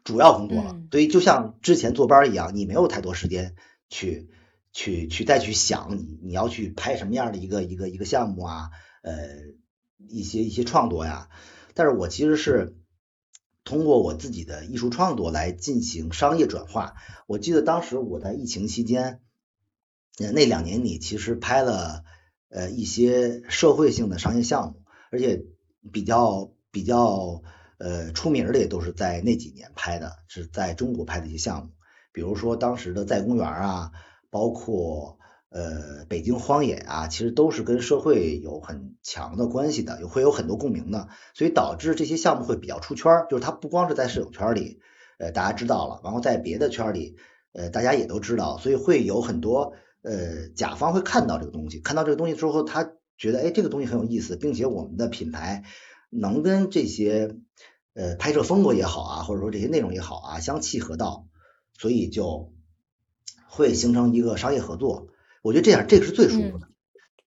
[0.05, 3.55] 主要工作了，所以就像之前坐班一样，你没有太多时间
[3.89, 4.29] 去
[4.73, 9.13] 去去再去想你你要去拍什么样的一个一个一个项目啊，呃，
[10.09, 11.29] 一些一些创作呀。
[11.73, 12.75] 但是我其实是
[13.63, 16.95] 通过我自己的艺术创作来进行商业转化。
[17.27, 19.21] 我记得当时我在疫情期间，
[20.17, 22.03] 那两年里其实拍了
[22.49, 25.45] 呃一些社会性的商业项目，而且
[25.93, 27.41] 比较比较。
[27.79, 31.71] 呃，出名的也都是在那几年拍的，是在中国拍的一些项目，
[32.13, 33.91] 比如说当时的在公园啊，
[34.33, 35.19] 包括
[35.49, 44.79] 呃北京荒野啊，其实都是跟社会有很强的关系的，有会有很多共鸣的，所以导致这些项目会比较出圈，就是它不光是在摄影圈里，
[45.19, 47.15] 呃大家知道了，然后在别的圈里，
[47.53, 55.63] 呃大家也都知道，所以会有很多呃甲方会看到这个东西，看到这个东西之后，他觉得哎这个东西很有意思，并且我们的品牌
[56.09, 57.37] 能跟这些。
[57.95, 61.27] 呃，拍摄风格也好啊，或者说这些内容也好啊，相契合到，
[61.77, 62.51] 所以就
[63.53, 65.09] 会形成一个商业合作。
[65.43, 66.67] 我觉得这样这个是最舒服的。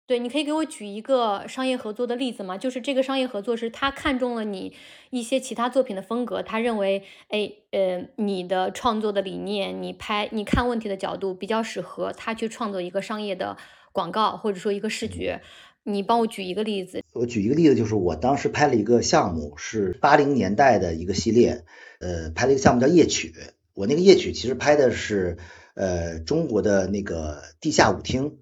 [0.09, 2.59] 对，你可以给我举一个商业合作的例子吗？
[2.59, 4.73] 就是这个商业合作是他看中了你
[5.11, 13.57] 一些其他作品的风格，他认为，哎，呃，你的创作的理念，你拍你看问题的角度比较适合他去创作一个商业的
[13.93, 15.43] 广告，或者说一个视觉。
[15.89, 17.03] 你帮我举一个例子。
[17.12, 21.65] 我举一个例子，就是我当时拍了一个项目，是八零年代的一个系列，
[22.01, 23.33] 呃，拍了一个项目叫夜曲。
[23.73, 25.37] 我那个夜曲其实拍的是
[25.77, 28.39] 呃中国的那个地下舞厅。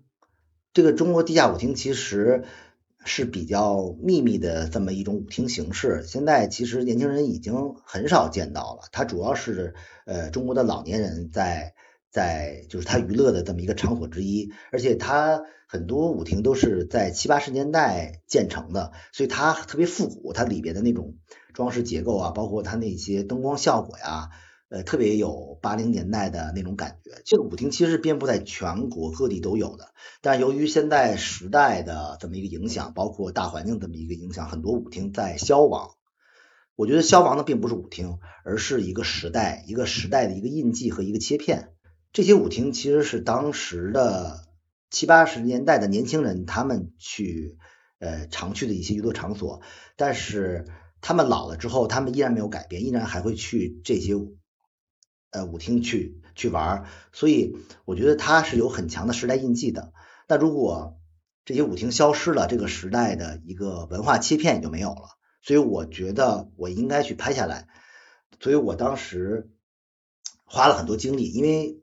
[0.73, 2.45] 这个中国地下舞厅其实
[3.05, 8.89] 是比较秘密的这么一种舞厅形式，现在其实年轻人已经很少见到了。
[8.93, 9.75] 它主要是
[10.07, 11.75] 呃中国的老年人在
[12.11, 15.43] 在就是他娱乐的这么一个场所之一，而且它。
[15.67, 21.17] 很多舞厅都是在七八十年代建成的，所以它特别复古，它里边的那种
[21.53, 24.29] 装饰结构啊，包括它那些灯光效果呀，
[24.69, 27.23] 呃，特别有八零年代的那种感觉。
[27.25, 35.91] 这个舞厅其实是遍布在全国各地都有的，但由于现在时代的这么一个影响，包括大环境这么一个影响，很多舞厅在消亡。
[36.77, 41.71] 我觉得消亡的并不是舞厅，而是一个时代，一个时代的一个印记和一个切片。
[42.13, 44.45] 这些舞厅其实是当时的。
[44.91, 47.59] 七八十年代的年轻人，他们去
[47.99, 49.61] 呃常去的一些娱乐场所，
[49.97, 50.67] 但是
[51.01, 54.15] 他们老了之后，他们依然没有改变，依然还会去这些
[55.35, 59.93] 呃舞厅去去玩，所以我觉得它是有很强的时代印记的。
[60.27, 60.99] 那如果
[61.45, 65.19] 这些舞厅消失了，这个时代的一个文化切片也就没有了。
[65.43, 67.69] 所以我觉得我应该去拍下来，
[68.41, 69.51] 所以我当时
[70.45, 71.81] 花了很多精力，因为。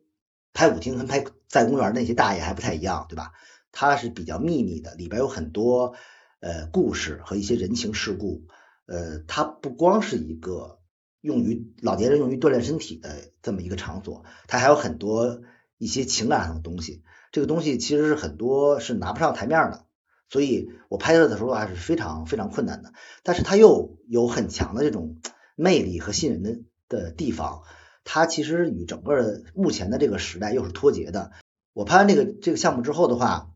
[0.53, 3.31] 拍舞厅跟拍在公园那些大爷还不太一样，对吧？
[3.71, 5.95] 它是比较秘密的，里边有很多
[6.41, 8.43] 呃故事和一些人情世故。
[8.85, 10.80] 呃，它不光是一个
[11.21, 15.41] 用于老年人用于锻炼身体的这么一个场所，它还有很多
[15.77, 17.03] 一些情感上的东西。
[17.31, 19.85] 这个东西其实是很多是拿不上台面的，
[20.27, 22.91] 所以我拍摄的时候还是非常非常困难的。
[23.23, 25.21] 但是它又有很强的这种
[25.55, 27.63] 魅力和吸引人的的地方。
[28.03, 31.31] 它其实与整个目前的这个时代又是脱节的。
[31.71, 33.51] 我拍完这个这个项目之后的话，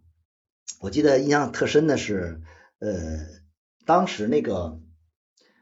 [0.80, 2.42] 我记得印象特深的是，
[2.80, 2.94] 呃，
[3.86, 4.80] 当时那个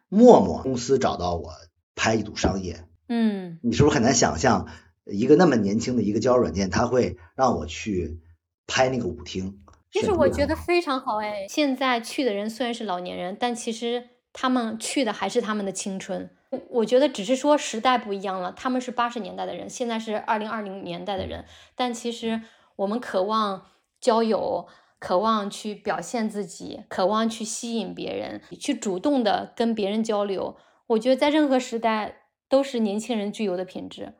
[0.10, 1.54] 陌陌公司找到我
[1.96, 4.68] 拍一组商业，嗯，你是不是很难想象
[5.06, 8.20] 一个那么年轻的一个交友软件，他会让我去
[8.68, 9.60] 拍那个舞厅？
[9.92, 11.46] 其实我觉得非常好哎。
[11.48, 16.30] 现在去的人虽然是老年人，但其实他们去的还是他们的青春。
[16.70, 21.46] 我觉得只是说时代不一样了，他们是八十年代的人，现在是二零二零年代的人。
[21.76, 22.42] 但其实
[22.76, 23.66] 我们渴望
[24.00, 24.68] 交友，
[25.00, 30.56] 渴望去表现自己，渴望去吸引别人，去主动的跟别人交流。
[30.94, 34.14] 我觉得在任何时代都是年轻人具有的品质。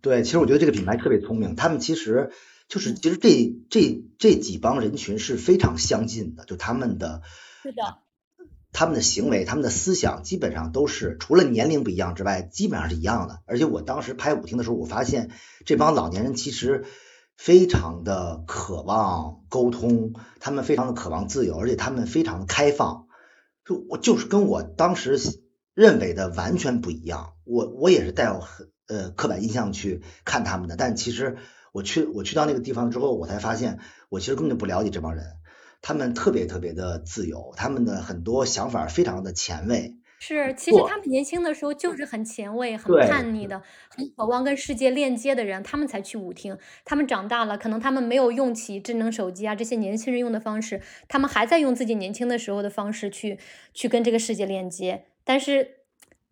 [0.00, 2.32] 对，其实我觉得这个品牌特别聪明，他们其实。
[2.68, 7.20] 就是其实这这这几帮人群是非常相近的，就他们的，
[7.62, 7.98] 是的，
[8.72, 13.40] 他们的行为、他们的思想基本上都是除了年龄不一样之外，基本上是一样的。
[13.44, 15.32] 而且我当时拍舞厅的时候，我发现
[15.66, 16.86] 这帮老年人其实
[17.36, 23.08] 非常的渴望沟通，他们非常的渴望自由，而且他们非常的开放。
[23.66, 25.18] 就我就是跟我当时
[25.74, 27.34] 认为的完全不一样。
[27.44, 31.36] 我我也是带有很呃刻板印象去看他们的，但其实。
[31.74, 33.78] 我去我去到那个地方之后，我才发现
[34.10, 35.24] 我其实根本就不了解这帮人，
[35.80, 39.94] 他们特别特别的自由，他们的很多想法非常的前卫。
[40.18, 46.58] 是，其实他们年轻的时候就是很前卫、很叛逆的，很渴望跟世界链接的人，他们才去舞厅。
[46.84, 53.38] 他们长大了，可能他们没有用起智能手机啊这些年轻人用的方式，他们还在用自己年轻的时候的方式去
[53.72, 55.06] 去跟这个世界链接。
[55.24, 55.80] 但是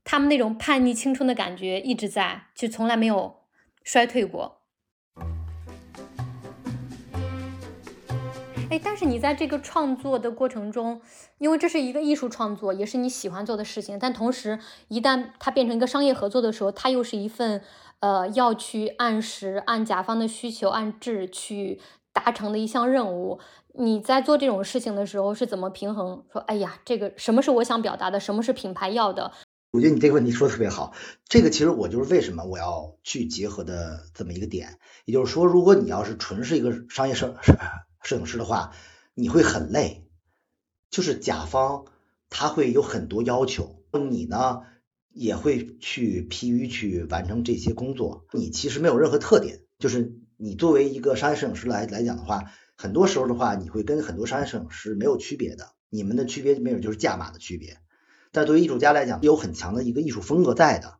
[0.05, 3.37] 他们那种叛逆青春的感觉一直在，就从来没有
[3.85, 4.61] 衰退过。
[8.71, 11.03] 哎，但是你在这个创作的过程中，
[11.39, 17.63] 因为这是一个艺术创作，也是你喜欢做的事情，但同时一旦它变成一个商业合作的时候，它又是一份
[17.99, 21.81] 呃要去按时、按甲方的需求、按质去
[22.13, 23.41] 达成的一项任务。
[23.75, 26.25] 你在做这种事情的时候是怎么平衡？
[26.33, 29.33] 说，哎呀，这个什么是我想表达的，什么是品牌要的？
[29.71, 30.93] 我觉得你这个问题说的特别好。
[31.29, 37.37] 这个其实我就是为什么我要去结合的这么一个点，也就是说，如果你要是纯是一个商业摄。
[38.03, 38.73] 摄影师的话，
[39.13, 40.09] 你会很累，
[40.91, 41.85] 就是甲方
[42.31, 44.63] 他会有很多要求，你呢
[45.11, 48.25] 也会去疲于去完成这些工作。
[48.33, 55.75] 你其实没有任何特点，就是你作为一个商业摄影师来来讲的话，很多时候的话，你会跟很多商业摄影师没有区别的。
[55.91, 57.77] 你们的区别没有就是价码的区别，
[58.33, 60.99] 但对于艺术家来讲，有很强的一个艺术风格在的。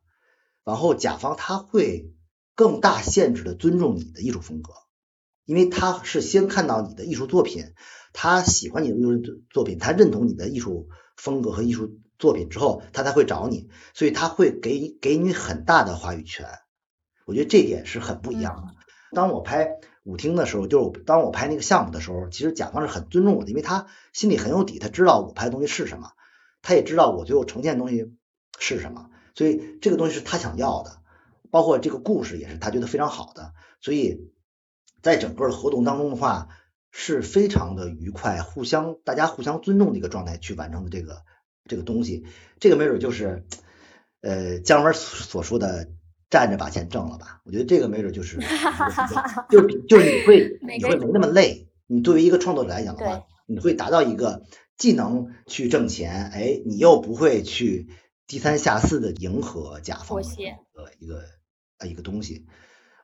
[0.63, 2.13] 然后甲方他会
[2.53, 4.73] 更大限制的尊重你的艺术风格。
[5.45, 7.73] 因为他是先看到你的艺术作品，
[8.13, 16.45] 他喜欢你的艺术作品，他认同你的艺术风格和艺术作品之后，他才会找你，所以他会给给你很大的话语权。
[17.25, 18.80] 我觉得这点是很不一样的。
[19.13, 26.11] 当我拍舞厅的时候，就是当我拍那个项目的时候，其实甲方是很尊重我的，因为他心里很有底，他知道我拍的东西是什么，
[26.61, 28.13] 他也知道我最后呈现的东西
[28.59, 30.97] 是什么，所以这个东西是他想要的，
[31.49, 34.31] 包括这个故事也是他觉得非常好的，所以。
[35.03, 36.49] 在整个的活动当中的话，
[36.91, 41.23] 是非常的愉快，互相大家互相尊重的一个状态去完成的这个
[41.65, 42.23] 这个东西，
[42.59, 43.47] 这个没准就是
[44.21, 45.89] 呃姜文所说的
[46.31, 47.41] 站着把钱挣了吧？
[47.45, 48.39] 我觉得这个没准就是
[49.51, 54.43] 就就是你会 你会没那么累，你作为一个创作者来讲的话，你会达到一个
[54.77, 57.89] 既能去挣钱，哎，你又不会去
[58.25, 60.23] 低三下四的迎合甲方的
[60.99, 61.21] 一个
[61.77, 62.47] 呃一个东西，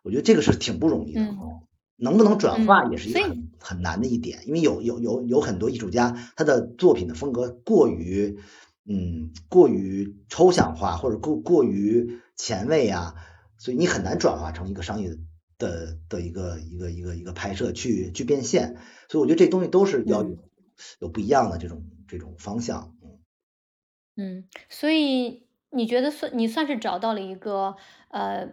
[0.02, 1.22] 我觉得这个是挺不容易的。
[2.00, 8.38] 能不能转化也是一个很很难的一点，因为有有有有很多艺术家，他的作品的风格过于
[8.88, 13.16] 嗯过于抽象化或者过过于前卫啊，
[13.58, 15.10] 所以你很难转化成一个商业
[15.58, 18.78] 的的一个一个一个一个拍摄去去变现，
[19.10, 20.26] 所以我觉得这东西都是要
[21.00, 23.20] 有不一样的这种这种方向，嗯。
[24.16, 27.76] 嗯，所以你觉得算你算是找到了一个
[28.10, 28.48] 呃。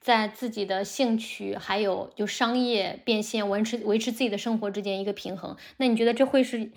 [0.00, 6.70] 在自己的兴趣还有就商业变现、维持维持自己的生活之间一个平衡，那你觉得这会是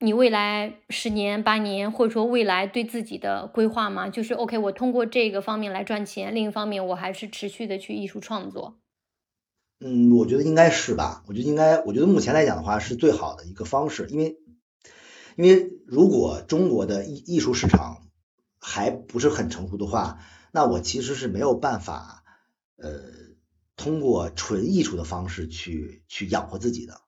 [0.00, 4.08] 你未来十年、八年，或者说未来对自己的规划吗？
[4.08, 8.78] 就是 OK，我通过这个方面来赚钱，另一方面我还是持续的去艺术创作。
[9.80, 11.24] 嗯，我觉得应该是吧。
[11.26, 14.38] 我觉得应该，我觉得目前来讲的话是最好的一个方式，因为
[15.36, 18.08] 因为如果中国的艺艺术市场
[18.58, 20.18] 还不是很成熟的话，
[20.52, 22.24] 那我其实是没有办法。
[22.80, 23.02] 呃，
[23.74, 27.00] 通过纯艺术的方式去去养活自己的，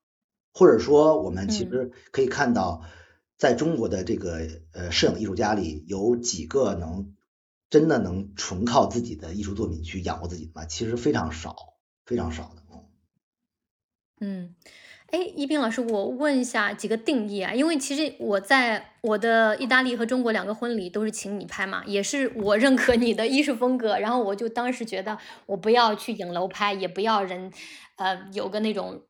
[0.53, 2.83] 或者说我们其实可以看到，
[3.39, 7.15] 在中国的这个呃摄影艺术家里，有几个能
[7.69, 10.65] 真的能纯靠自己的艺术作品去养活自己的吗？
[10.67, 11.57] 其实非常少，
[12.05, 12.63] 非常少的。
[14.21, 14.55] 嗯。
[15.13, 27.53] 哎，一斌老师，我问一下几个定义啊，因为其实我在我的意大利和中国两个婚礼都是请你拍嘛，也是我认可你的艺术风格，然后我就当时觉得我不要去影楼拍，也不要人，
[27.97, 29.03] 呃，有个那种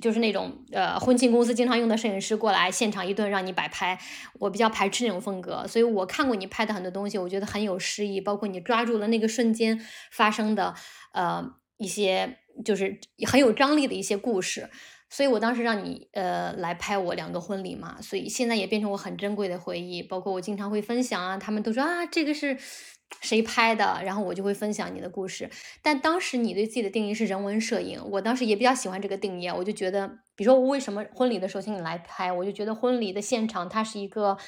[0.00, 3.98] 就是那种呃婚庆公司经常用的摄影师过来现场一顿让你摆拍，
[4.38, 9.80] 我比较排斥那种风格，所以我看过你拍的很多东西，我觉得很有诗意，包括你抓住了那个瞬间
[10.10, 10.74] 发生的
[11.12, 11.44] 呃
[11.76, 14.68] 一些就是很有张力的一些故事，
[15.08, 22.58] 所以我当时让你呃来拍我两个婚礼嘛，所以现在也变成我很珍贵的回忆，包括我经常会分享啊，他们都说啊这个是。
[23.20, 24.00] 谁拍的？
[24.04, 25.50] 然后我就会分享你的故事。
[25.82, 29.48] 但当时你对自己的定义是人文摄影，我当时也比较喜欢这个定义。
[29.48, 34.38] 我就觉得，比如说我为什么婚礼的时候请你来拍，我就觉得婚礼的现场它是一个，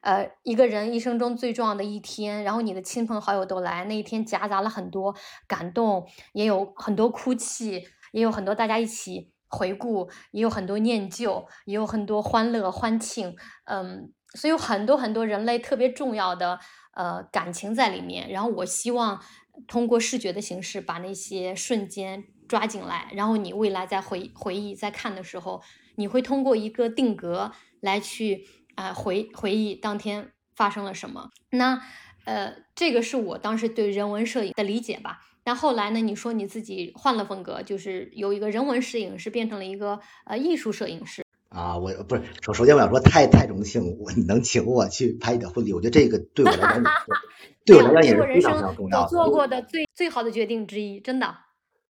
[0.00, 2.44] 呃，一个人一生中最重要的一天。
[2.44, 5.14] 然后你的亲朋好友都来，那一天夹杂了很多
[5.46, 13.36] 感动，也有很多哭泣，也有很多大家一起回顾，也有很多念旧，也有很多欢乐欢庆。
[13.64, 16.60] 嗯，所以有很多很多人类特别重要的。
[16.94, 19.20] 呃，感情在里面，然后我希望
[19.66, 25.62] 通过视觉的形式把那些瞬间抓进来，然后你未来在回回忆在看的时候，
[25.96, 31.30] 你会通过一个定格来去啊回回忆当天发生了什么。
[31.50, 31.82] 那
[32.24, 35.20] 呃，这个是我当时对人文摄影的理解吧。
[35.42, 41.23] 但后来呢，你说你自己换了风格，就是由一个人文摄影师变成了一个呃艺术摄影师。
[41.54, 46.82] 啊，我不是首首先我想说，太太荣幸，我你能请我去拍你的婚礼，我觉得这个对我来讲，
[47.64, 49.08] 对我来讲也是非常非常重要的。
[49.08, 51.32] 做过的最最好的决定之一，真的。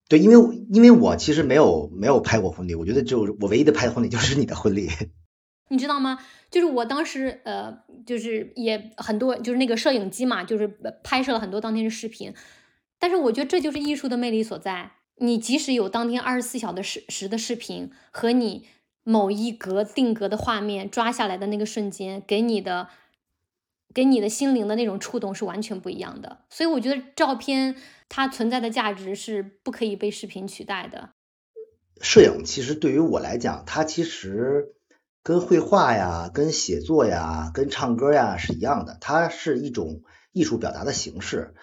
[0.09, 4.89] 对，因为因为我其实没有没有拍过婚礼，我觉得就我唯一的拍婚礼就是你的婚礼。
[5.69, 6.17] 你知道吗？
[6.49, 7.71] 就是我当时呃，
[8.03, 10.67] 就是也很多，就是那个摄影机嘛，就是
[11.03, 12.33] 拍摄了很多当天的视频。
[12.97, 14.93] 但是我觉得这就是艺术的魅力所在。
[15.17, 18.65] 你即使有当天二十四小时时的视频和你。
[19.03, 22.87] 某一格定格的画面抓下来的那个瞬间，给你的
[23.93, 26.45] 给你的心灵的那种触动是完全不一样的。
[26.49, 27.75] 所以我觉得照片
[28.09, 31.09] 它存在的价值是不可以被视频取代的。
[31.99, 34.75] 摄影其实对于我来讲，它其实
[35.23, 41.55] 跟绘画呀、跟写作呀、跟唱歌呀是一样的，它是一种艺术表达的形式。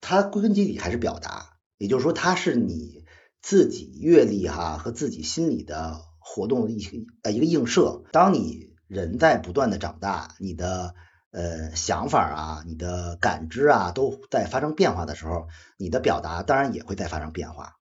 [0.00, 3.04] 它归根结底还是表达，也就是说，它是你
[3.42, 6.07] 自己阅历哈和自己心里的。
[6.30, 10.94] 活动的一呃一个映射，当你人在不断的长大，你的
[11.30, 15.48] 呃想法啊，你的感知啊都在发生变化的时候，
[15.78, 17.76] 你的表达当然也会在发生变化。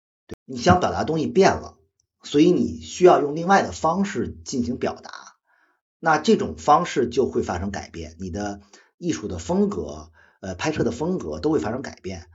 [0.45, 1.77] 你想表达东西变了，
[2.23, 5.11] 所以你需要用另外的方式进行表达，
[5.99, 8.61] 那这种方式就会发生改变，你的
[8.97, 12.27] 艺术的风格，呃拍摄的风格都会发生改变，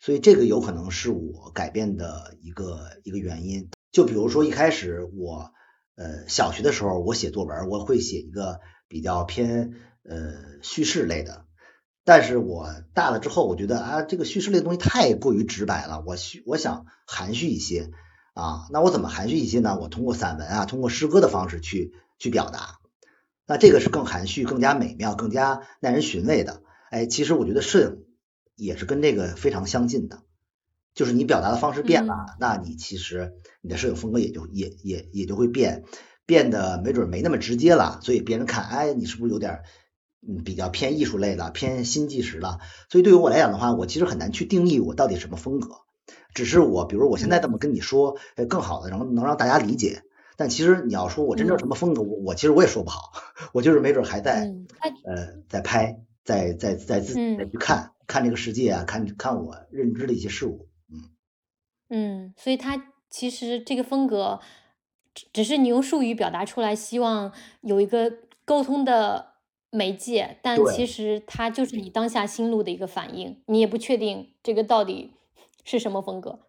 [0.00, 3.70] 所以这个有可能是我改变的一个一个原因。
[3.92, 5.52] 就比如说一开始我。
[5.98, 9.72] 呃，小学的时候我写作文，我会写一个比较偏
[10.04, 10.32] 呃
[10.62, 11.44] 叙事类的，
[12.04, 17.90] 但是我大了之后，我觉得啊，这个叙事类的东西太过于直白了，我需我想含蓄一些
[18.32, 19.76] 啊，那我怎么含蓄一些呢？
[19.80, 22.78] 我通过散文啊，通过诗歌的方式去去表达，
[23.44, 26.62] 那这个是更含蓄、更加美妙、更加耐人寻味的。
[26.90, 28.04] 哎，其实我觉得摄影
[28.54, 30.22] 也是跟这个非常相近的。
[30.98, 35.84] 就是你表达的方式变了，那你其实你的摄影风格也就也也也就会变，
[36.26, 39.60] 变得没准没那么直接了，所以别人看，哎，你是不是有点
[40.26, 42.58] 嗯比较偏艺术类了，偏新纪实了？
[42.90, 45.68] 所以对于我来讲的话，我其实很难去定义我到底什么风格，
[46.34, 48.18] 只是我比如我现在这么跟你说，
[48.48, 50.02] 更好的能能让大家理解。
[50.36, 53.12] 但其实你要说我真正什么风格，我我其实我也说不好，
[53.52, 54.52] 我就是没准还在
[55.04, 60.67] 呃在拍，在在在自己再去看看这个世界啊，看看我认知的一些事物。
[61.88, 64.40] 嗯，所以它其实这个风格，
[65.14, 67.32] 只只是你用术语表达出来，希望
[67.62, 68.12] 有一个
[68.44, 69.34] 沟通的
[69.70, 75.14] 媒介，但其实它就是你当下心路的一个反应，你也不确定这个到底
[75.64, 76.40] 是什么风格。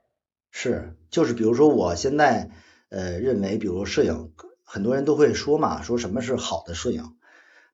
[0.51, 2.49] 是，就是比如说我现在
[2.89, 4.33] 呃认为，比如摄影，
[4.63, 7.15] 很多人都会说嘛，说什么是好的摄影？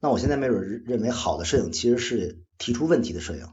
[0.01, 3.47] 那我现在没准认为好的摄影其实是提出问题的摄影，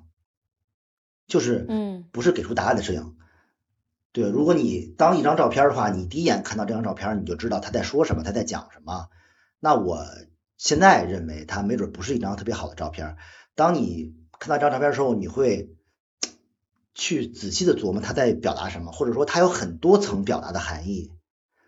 [1.26, 3.16] 就是嗯，不是给出答案的摄影。
[4.12, 9.08] 对，如果你当一张照片的话，你第一眼看到这张照片，你就知道他在说什么，他在讲什么。
[9.58, 10.04] 那我
[10.58, 13.16] 现在认为，他没准不是一张特别好的照片。
[13.54, 15.74] 当你看到这张照片的时候，你会
[16.94, 21.10] 去仔细的琢磨他在表达什么，或者说他有很多层表达的含义，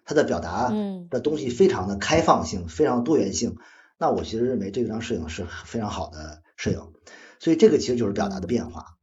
[0.04, 0.70] 他的表达
[1.08, 3.56] 的东西非常的开放性，非常多元性。
[3.96, 6.92] 那我其实认为这张摄影是非常好的摄影，
[7.38, 8.93] 所以这个其实就是表达的变化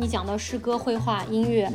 [0.00, 1.68] 你讲到诗歌、绘画、音乐，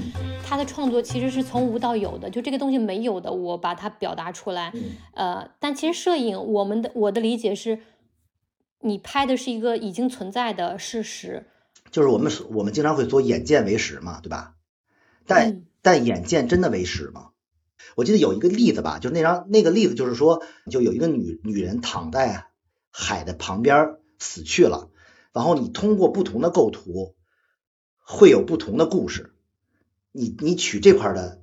[0.45, 4.71] 他的创作其实是从无到有的，就这个东西没有的，我把它表达出来。
[5.13, 7.79] 呃，但其实摄影，我们的我的理解是，
[8.79, 11.47] 你拍的是一个已经存在的事实。
[11.91, 14.55] 就是我们我们经常会说眼见为实嘛，对吧？
[15.27, 17.31] 但但眼见真的为实吗？
[17.97, 22.45] 我记得有一个例子吧，就那张那个例子就是说，就有一个女女人躺在
[22.89, 24.89] 海的旁边死去了，
[25.33, 27.15] 然后你通过不同的构图
[28.03, 29.33] 会有不同的故事。
[30.11, 31.41] 你你取这块的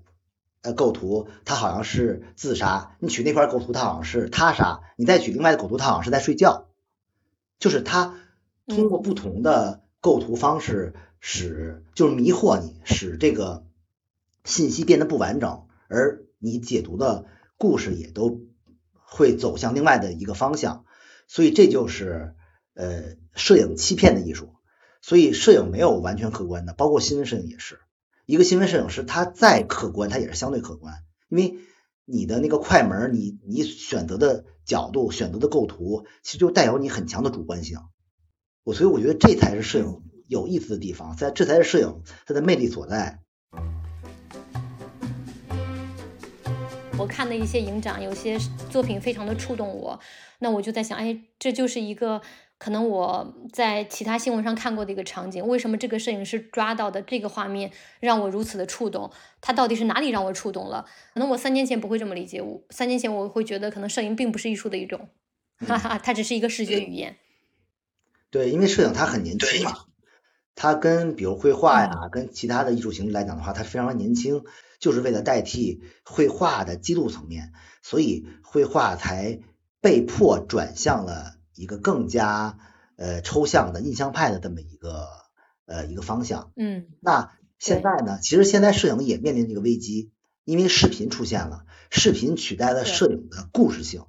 [0.62, 6.68] 呃构图，它好像是自杀；你取那块构图，它好像是他杀；你再取另外的构图，它好像是在睡觉。
[7.58, 8.18] 就是他
[8.66, 13.66] 通过不同的构图方式，使就是迷惑你，使这个
[14.44, 17.26] 信息变得不完整，而你解读的
[17.58, 18.40] 故事也都
[18.92, 20.84] 会走向另外的一个方向。
[21.26, 22.34] 所以这就是
[22.74, 24.54] 呃摄影欺骗的艺术。
[25.02, 27.78] 所以摄影没有完全客观的，包括新闻摄影也是。
[28.26, 31.56] 一个新闻摄影师，他再客观，他也是相对客观，因为
[32.04, 37.78] 你的那个快门，你你选择的角度、选择的构图，其实就带有你很强的主观性。
[38.62, 43.18] 我所以我觉得这才是摄影有意思的地方，在这才是摄影它的魅力所在。
[46.98, 48.38] 我看的一些影展，有些
[48.70, 49.98] 作品非常的触动我，
[50.38, 52.20] 那我就在想，哎，这就是一个。
[52.60, 59.10] 可能我在其他新闻上看过的一个场景，为什么这个摄影师抓到的这个画面让我如此的触动？
[59.40, 60.84] 他到底是哪里让我触动了？
[61.14, 65.08] 可能我三年前不会这么理解，我三年前我会觉得可能摄影并不是艺术的一种，
[65.66, 67.16] 哈哈，它只是一个视觉语言。
[68.30, 69.86] 对，因为摄影它很年轻嘛，
[70.54, 74.44] 它跟比如绘画呀，跟其他的艺术形式来讲的话，它非常年轻，
[74.78, 79.40] 就是为了代替绘画的记录层面，所以绘画才
[79.80, 81.39] 被迫转向了。
[81.60, 82.56] 一个更加
[82.96, 85.06] 呃抽象的印象派的这么一个
[85.66, 90.10] 呃一个方向，嗯，那现在呢，其实现在摄影也面临这个危机，
[90.44, 94.04] 因为视频出现了，视频取代了摄影的故事性。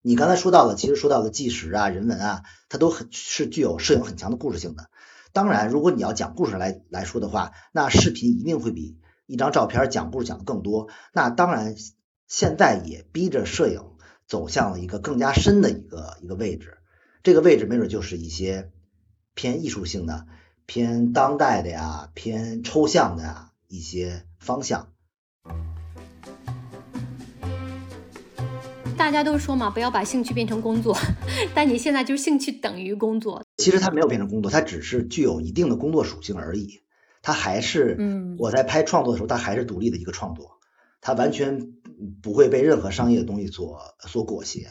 [0.00, 4.88] 你刚才说到了，其实说到了纪实啊、人文啊，它都很是具有摄影很强的故事性的。
[5.34, 10.88] 当然，如果你要讲故事来来说的话，那视频一定会比一张照片讲故事讲的更多。
[11.12, 11.76] 那当然，
[12.26, 13.89] 现在也逼着摄影。
[14.30, 16.78] 走向了一个更加深的一个一个位置，
[17.24, 18.70] 这个位置没准就是一些
[19.34, 20.28] 偏艺术性的、
[20.66, 24.92] 偏当代的呀、偏抽象的呀一些方向。
[28.96, 30.96] 大家都说嘛，不要把兴趣变成工作，
[31.52, 33.42] 但你现在就是兴趣等于工作。
[33.56, 36.82] 其实它没有变成工作，它只是具有一定的工作属性而已。
[37.20, 40.60] 它还是，嗯，我在拍创作的时候，它还是独立的一个创作。
[41.00, 41.72] 它完全
[42.22, 44.66] 不会被任何商业的东西所所裹挟，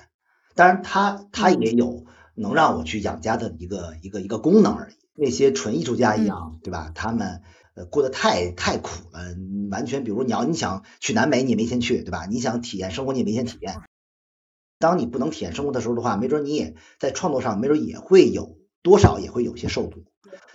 [0.56, 2.06] 当然，它它也有
[2.36, 4.96] 能让我去养家的一个一个一个功能而已。
[5.22, 6.92] 那些纯艺术家一样，对吧？
[6.96, 7.42] 他们
[7.76, 9.36] 呃过得太太苦了，
[9.70, 12.26] 完全，比如你要你想去南美，你也没钱去，对吧？
[12.26, 13.82] 你想体验生活，你也没钱体验。
[14.80, 20.06] 当你不能体验生活的时候的话，没准你也在创作上，没准也会有多少也会有些受阻。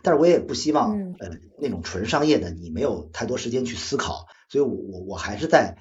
[0.03, 4.25] 但是我也不希望呃那种纯商业的，你没有太多时间去思考。
[4.49, 5.77] 所以，我我我还是在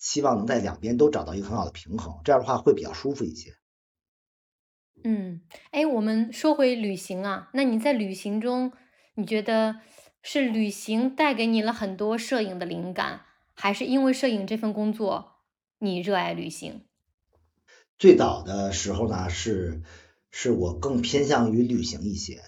[0.00, 3.54] 希望能在两边都找到一个很好的平衡，这样的话会比较舒服一些。
[5.04, 8.72] 嗯，哎，我们说回旅行啊，那你在旅行中，
[9.14, 9.76] 你觉得
[10.22, 15.36] 是旅行带给你了很多摄影的灵感，还是因为摄影这份工作
[15.78, 16.86] 你热爱旅行？
[17.98, 19.82] 最早的时候呢，是
[20.30, 22.42] 是我更偏向于旅行一些，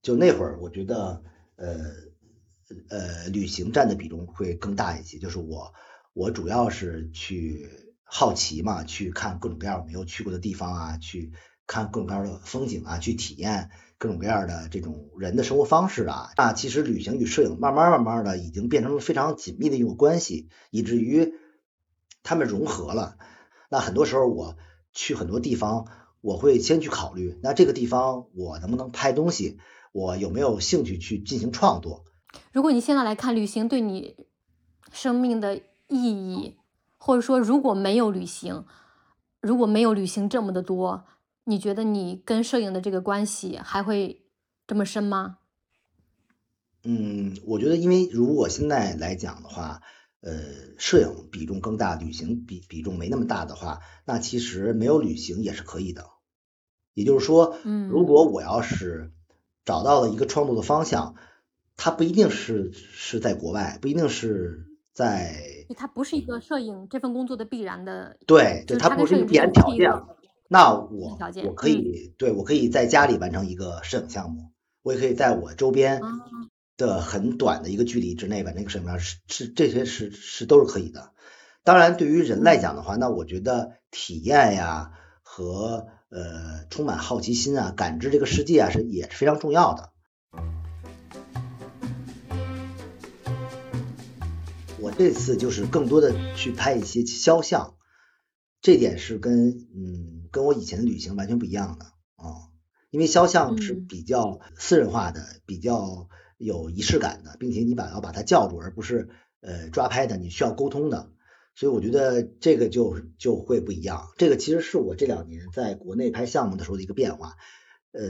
[0.00, 1.22] 就那会儿我觉得
[1.56, 2.10] 呃。
[2.88, 5.18] 呃，旅行占的比重会更大一些。
[5.18, 5.74] 就是我，
[6.12, 7.68] 我主要是去
[8.02, 11.32] 好奇嘛，去看各种各样没有去过的地方啊，去
[11.66, 16.30] 看各种各样的风景啊，去体验各种各样的这种人的生活方式啊。
[16.36, 21.32] 那其实旅行与摄影慢慢慢慢的已经变成了非常紧密的一种关系，以至于
[22.22, 23.16] 他们融合了。
[23.68, 24.56] 那很多时候我
[24.92, 25.86] 去很多地方，
[26.20, 29.58] 我会先去考虑，那这个地方我能不能拍东西，
[29.92, 32.04] 我有没有兴趣去进行创作。
[32.52, 34.16] 如果你现在来看旅行对你
[34.92, 35.60] 生命的
[35.90, 36.56] 意义，
[36.96, 38.64] 或者说如果没有旅行，
[39.42, 41.04] 如果没有旅行这么的多，
[41.44, 44.22] 你觉得你跟摄影的这个关系还会
[44.66, 45.38] 这么深吗？
[46.84, 49.82] 嗯，我觉得，因为如果现在来讲的话，
[50.20, 50.32] 呃，
[50.78, 56.06] 摄影比重更大，旅行比比重没那么大的话，那其实没有旅行也是可以的。
[56.94, 59.12] 也就是说，嗯，如果我要是
[59.64, 61.16] 找到了一个创作的方向。
[61.82, 65.42] 它不一定是是在国外，不一定是在。
[65.74, 68.16] 它不是一个摄影这份工作的必然的。
[68.26, 69.90] 对，对，它不是必然条件。
[70.48, 74.50] 那我我可以，对我可以在家里完成一个摄影项目，
[74.82, 76.02] 我也可以在我周边
[76.76, 81.12] 的很短的一个距离之内完成一个摄影项目，是是这些是是都是可以的。
[81.62, 84.90] 当然，对于人来讲的话，那我觉得体验呀
[85.22, 89.92] 和呃充满好奇心啊，感知这个世界啊是也是非常重要的。
[95.00, 97.78] 这次就是更多的去拍一些肖像，
[98.60, 101.86] 这点是跟嗯跟我以前的旅行完全不一样的
[102.16, 102.52] 啊，
[102.90, 109.08] 因为肖像是比较私人化的，比较有仪式感的，并且你把要把它叫住，而不是
[109.40, 111.10] 呃抓拍的，你需要沟通的，
[111.54, 114.12] 所以我觉得这个就就会不一样。
[114.18, 117.36] 这个其实是我这两年在国内拍项目的时候的一个变化，
[117.92, 118.02] 呃，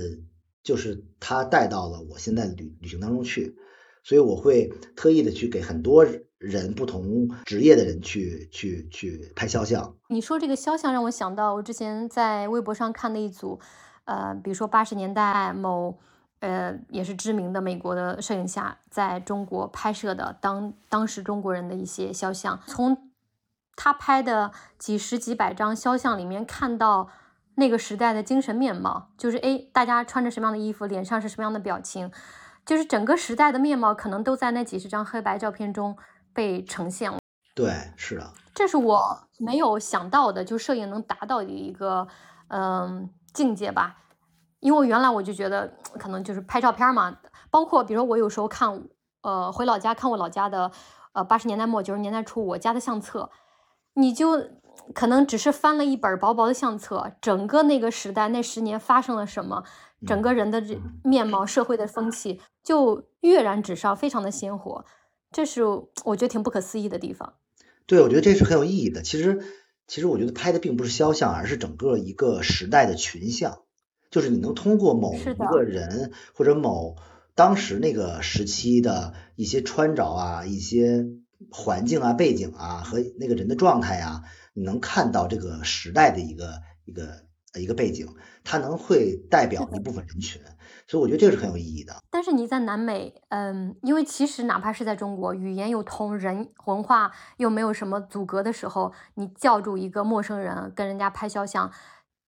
[0.65, 3.55] 就是它带到了我现在的旅旅行当中去。
[4.03, 6.07] 所以我会特意的去给很多
[6.39, 9.95] 人不同职业的人去去去拍肖像。
[10.09, 13.61] 你说这个肖像让我想到我之前在微博上看的一组，
[14.05, 15.99] 呃，比如说八十年代某
[16.41, 23.11] 呃也是知名的美国的摄影家在中国拍摄的当当时中国人的一些肖像，从
[23.77, 27.11] 他拍的几十几百张肖像里面看到
[27.57, 32.11] 那个时代的精神面貌，就是哎大家穿着什么样的衣服，脸上是什么样的表情。
[32.71, 35.97] 就是整个时代的面貌，可能都在那几十张黑白照片中
[36.33, 37.19] 被呈现了。
[37.53, 42.07] 对，是的，这是我没有想到的，就摄影能达到的一个
[42.47, 43.97] 嗯境界吧。
[44.61, 45.69] 因为原来我就觉得
[45.99, 47.19] 可能就是拍照片嘛，
[47.51, 48.85] 包括比如说我有时候看
[49.23, 50.71] 呃回老家看我老家的
[51.11, 53.33] 呃八十年代末九十年代初我家的相册，
[53.95, 54.41] 你就
[54.95, 59.65] 可能只是翻了一本薄薄的相册，整个那个时代那十年发生了什么。
[60.07, 64.85] 整个人的这面貌、社会的风气就跃然纸上，非常的鲜活，
[65.31, 67.35] 这是我觉得挺不可思议的地方。
[67.87, 69.03] 对，我觉得这是很有意义的。
[69.03, 69.43] 其实，
[69.87, 73.63] 其实我觉得拍的并不是肖像，而是整个一个时代的群像，
[74.11, 76.97] 就是你能通过某一个人或者某
[77.35, 81.05] 当时那个时期的一些穿着啊、一些
[81.51, 84.23] 环境啊、背景啊和那个人的状态啊，
[84.55, 87.29] 你能看到这个时代的一个一个。
[87.55, 88.07] 一个背景，
[88.45, 90.41] 它能会代表一部分人群，
[90.87, 91.93] 所以我觉得这个是很有意义的。
[92.11, 101.73] 但是你在南美，嗯，因为其实哪怕是在中国，语言又通，人文化又没有什么阻隔的时候，你叫住一个陌生人跟人家拍肖像，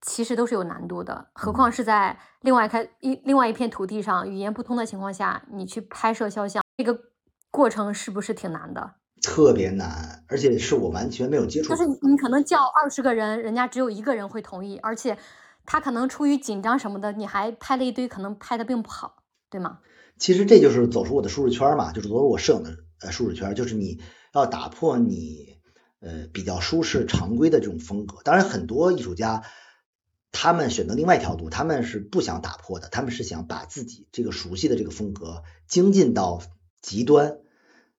[0.01, 1.29] 其实都是有难度的。
[1.35, 6.99] 何况是在另外开一另外一片土地上，语言不通的情况下，你去拍摄肖像，这个
[7.51, 8.95] 过程是不是挺难的？
[9.23, 11.69] 特别难，而且是我完全没有接触。
[11.69, 15.17] 就是你可能叫二十个人，人家只有一个人会同意，而且
[15.65, 19.79] 他可能出于紧张什么的，你还拍了一堆，可能拍的并不好，对吗？
[20.19, 24.01] 其实这就是走出我的舒适圈嘛，就是走出我摄影的呃舒适圈，就是你
[24.35, 25.57] 要打破你
[26.01, 28.19] 呃比较舒适常规的这种风格。
[28.25, 29.45] 当然，很多艺术家
[30.33, 36.43] 他们选择另外一条路，他们是不想打破的，他们是想把自己这个熟悉的这个风格精进到
[36.81, 37.39] 极端。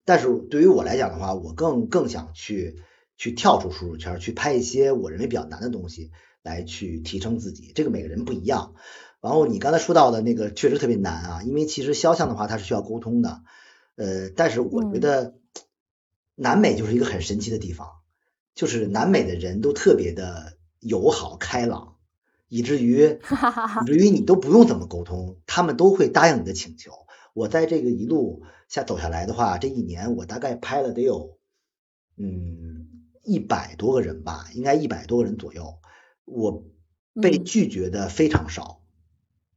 [0.06, 2.82] 但是对于我来讲的话，我更更想去
[3.18, 7.72] 去跳出舒适圈，去拍一些我认为比较难的东西，来去提升自己。
[7.74, 8.74] 这个每个人不一样。
[9.22, 13.41] 然后你刚才说到的那个确实特别难啊，因为其实肖像的话它是需要沟通的。
[13.95, 15.36] 呃，但是我觉得
[16.36, 17.88] 南美就是一个很神奇的地方，
[18.56, 21.95] 就是南美的人都特别的友好开朗，
[22.49, 23.20] 以至于
[23.84, 26.91] 以至于你都不用怎么沟通，他们都会答应你的请求。
[27.34, 31.40] 我在这个一路下走下来的话，这一年我大概拍了得有
[32.16, 32.88] 嗯
[33.24, 35.80] 一百多个人吧，应该一百多个人左右。
[36.26, 36.64] 我
[37.22, 38.82] 被拒绝的非常少，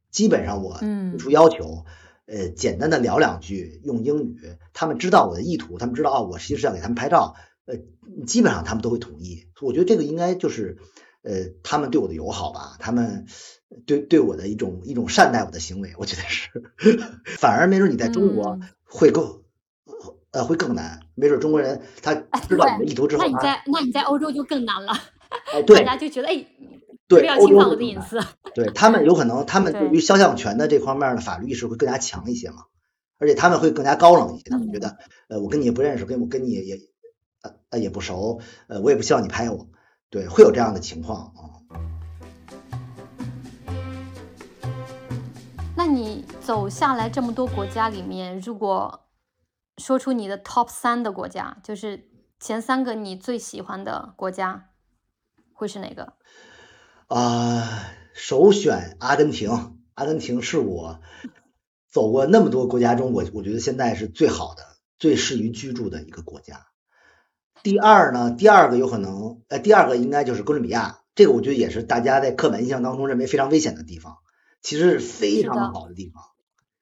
[0.09, 1.85] 基本上我提出要求，
[2.25, 7.77] 呃，简单的聊两句用英语，他们知道我的意图，他们知道啊，我其实是要给他们拍照，呃，
[8.25, 9.47] 基本上他们都会同意。
[9.61, 10.77] 我觉得这个应该就是
[11.21, 13.27] 呃他们对我的友好吧，他们。
[13.85, 16.49] 对对我的一种一种善待我的行为，我觉得是，
[17.37, 19.41] 反而没准你在中国会更
[20.31, 24.93] 呃会更难，没准中国人他知道你的意图之后，那你在那你在欧洲就更难了，
[25.53, 26.45] 哎，对，大家就觉得哎，
[27.07, 28.19] 不要侵犯我的隐私，
[28.55, 32.63] 对他们有可能他们对于肖像权的这方面的法律意识会更加强一些嘛，
[33.17, 34.97] 而且他们会更加高冷一些，他们觉得
[35.27, 36.79] 呃我跟你也不认识，跟我跟你也
[37.69, 39.67] 呃也不熟，呃我也不希望你拍我，
[40.09, 41.56] 对，会有这样的情况啊。
[45.77, 49.07] 那你走下来这么多国家里面，如果
[49.77, 52.09] 说出你的 top 三的国家，就是
[52.39, 54.71] 前三个你最喜欢的国家，
[55.53, 56.13] 会是哪个？
[57.09, 59.77] 啊，首选阿根廷。
[59.93, 60.99] 阿根廷是我
[61.91, 64.63] 走过那么多国家中，我我觉得现在是最好的、
[64.97, 66.65] 最适于居住的一个国家。
[67.61, 71.01] 第二呢，第二个有可能，呃，第二个应该就是哥伦比亚。
[71.13, 74.17] 这个我觉得也是大家在刻板印象当中认为非常危险的地方。
[74.67, 76.21] 其实是非常好的地方，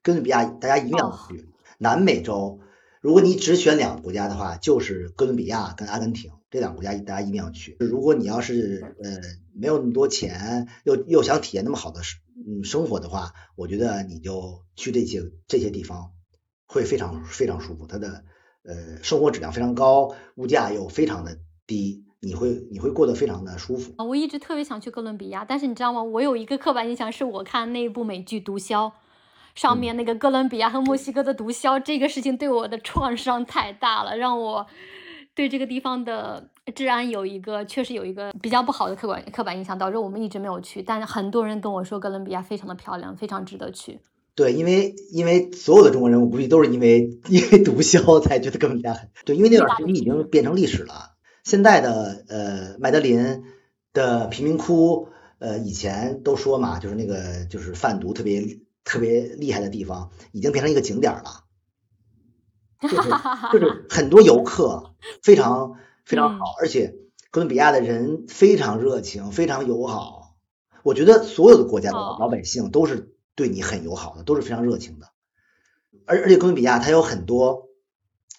[0.01, 1.51] 哥伦比亚大家一定要去。
[1.77, 2.59] 南美洲，
[2.99, 7.77] 如果你只选两个国家的话，就是哥伦比亚跟阿根廷这两个国家，大家一定要去。
[7.79, 9.21] 如果你要是呃
[9.53, 16.09] 没有那么多钱，又又想体验那么好的生嗯生活的话，我觉得你就去这些这些地方
[16.65, 17.85] 会非常非常舒服。
[17.85, 18.23] 它的
[18.63, 23.93] 呃生活质量非常高，物价又非常的低，你会你会过得非常的舒服。
[23.97, 26.01] 啊，我一直特别想去哥伦比亚，但是你知道吗？
[26.01, 28.69] 我有一个刻板印象，是我看那部美剧《毒枭》，
[29.53, 34.65] 上面那个哥伦比亚和墨西哥的毒枭，这个事情对我的创伤太大了，让我
[35.35, 40.81] 对这个地方的治安有一个确实有一个比较不好的刻板刻板印象，导致我们一直没有去。
[40.81, 43.99] 但是很多人跟我说哥伦比亚非常的漂亮，非常值得去。
[44.33, 51.14] 对，因为因为所有的中国人，我估计都是因为因为毒枭才觉得哥伦比亚很对，因为那段时间已经变成历史了。
[51.45, 53.45] 现在的呃麦德林
[53.93, 55.07] 的贫民窟，
[55.39, 61.45] 呃以前都说嘛，就是那个就是贩毒特别特别厉害的地方，已经变成一个景点了，
[62.81, 62.97] 就是
[63.53, 66.95] 就是很多游客非常非常好，而且
[67.31, 70.35] 哥伦比亚的人非常热情，非常友好。
[70.83, 73.13] 我觉得所有的国家的老百姓都是。
[73.37, 75.09] 对你很友好的，都是非常热情的，
[76.05, 77.67] 而而且哥伦比亚它有很多，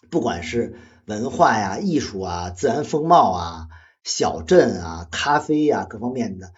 [0.08, 3.68] 不管是文化呀、艺术啊、自然风貌啊、
[4.04, 6.52] 小镇啊、咖啡呀各方面的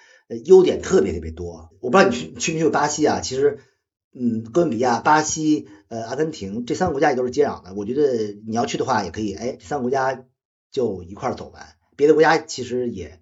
[0.45, 1.71] 优点特别特别多。
[1.81, 3.21] 我不知道你去去没去巴西啊？
[3.21, 3.61] 其实，
[4.19, 7.75] 嗯，哥伦比亚、巴西、呃，阿根廷这三个国家也都是接壤的。
[7.75, 10.25] 我觉得你要去的话也可以，哎，这三个国家
[10.73, 11.63] 就一块走完，
[11.97, 13.21] 别的国家其实也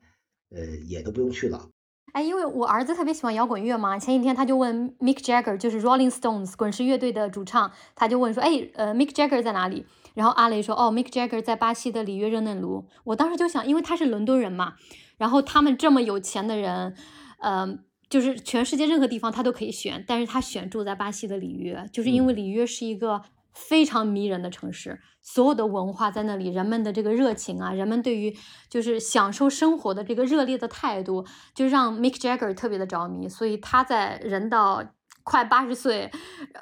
[0.51, 1.68] 呃也都不用去了。
[2.12, 9.85] 哎，因为我儿子特别喜欢摇滚乐嘛，前几天他就问 Mick Jagger，就是 Rolling Stones 滚石乐队的主唱，他就问说，哎，呃，Mick Jagger 在哪里？
[10.16, 12.88] 然后阿雷说，哦，Mick Jagger 在巴西的里约热内卢。
[13.04, 14.72] 我当时就想，因为他是伦敦人嘛，
[15.16, 16.96] 然后他们这么有钱的人，
[17.38, 23.22] 嗯，就是全世界任何地方他都可以选，但是他选住在巴西的里约，就是因为里约是一个。
[23.56, 28.36] 非常迷人的城市，所有的文化在那里，人们的这个热情啊，人们对于
[28.68, 33.26] 就是享受生活的这个热烈的态度，就让 Mick Jagger 特别的着迷。
[33.26, 34.84] 所以他在人到
[35.27, 36.09] 快八十岁，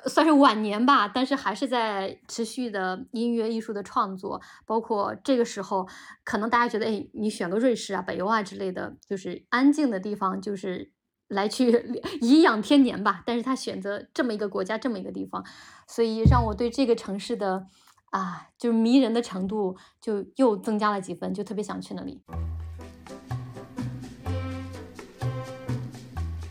[0.07, 4.41] 算是晚年吧，但是还是在持续的音乐艺术的创作。
[4.65, 5.87] 包括这个时候，
[6.25, 10.91] 可能大家觉得，哎，你选个瑞士啊、北欧啊之类的，就是安静的地方，就是。
[11.29, 11.73] 来去
[12.21, 15.43] 颐养天年吧，但是他选择这么一个国家，这么一个地方，
[15.89, 17.67] 所以让我对这个城市的
[18.11, 22.23] 啊，就是迷人的程度就又增加了几分，就特别想去那里。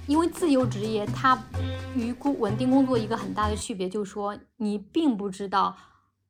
[0.07, 1.41] 因为自由职业，它
[1.95, 5.75] 与工稳定工作一个很大的区别，就是说你并不知道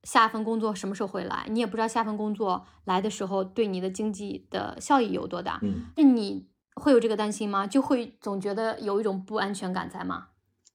[0.03, 5.59] 下一份工作什么时候会来，你也不知道下份工作来的时候对你的经济的效益有多大。
[5.61, 6.47] 嗯，那你。
[6.76, 7.67] 会有这个担心吗？
[7.67, 10.30] 就会总觉得有一种不安全感在吗？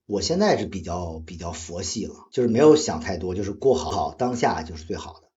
[0.06, 5.28] 我现在是比较比较佛系了，就是没有想太多，就是过好当下就是最好的。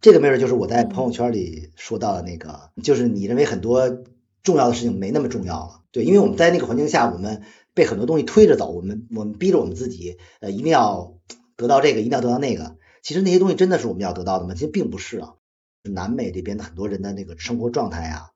[0.00, 4.04] 这个没准就是我在朋友圈里说到的那个，就是你认为很多
[4.42, 5.82] 重要的事情没那么重要了。
[5.90, 7.42] 对，因为我们在那个环境下，我们
[7.74, 11.18] 被很多东西推着走，我们我们逼着我们自己，呃，一定要
[11.56, 12.76] 得到这个，一定要得到那个。
[13.02, 14.54] 其实那些东西真的是我们要得到的吗？
[14.54, 15.34] 其实并不是啊。
[15.82, 18.28] 南美这边的很多人的那个生活状态啊。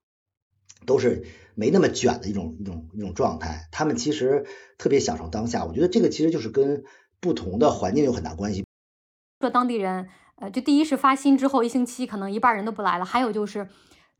[0.84, 4.46] 都是没那么卷的一种一种一种状态，他们其实
[4.78, 5.64] 特别享受当下。
[5.64, 6.84] 我觉得这个其实就是跟
[7.18, 8.64] 不同的环境有很大关系。
[9.40, 13.68] 说当地人，呃，就第一是发薪之后一星期可能一半人都不来了，还有就是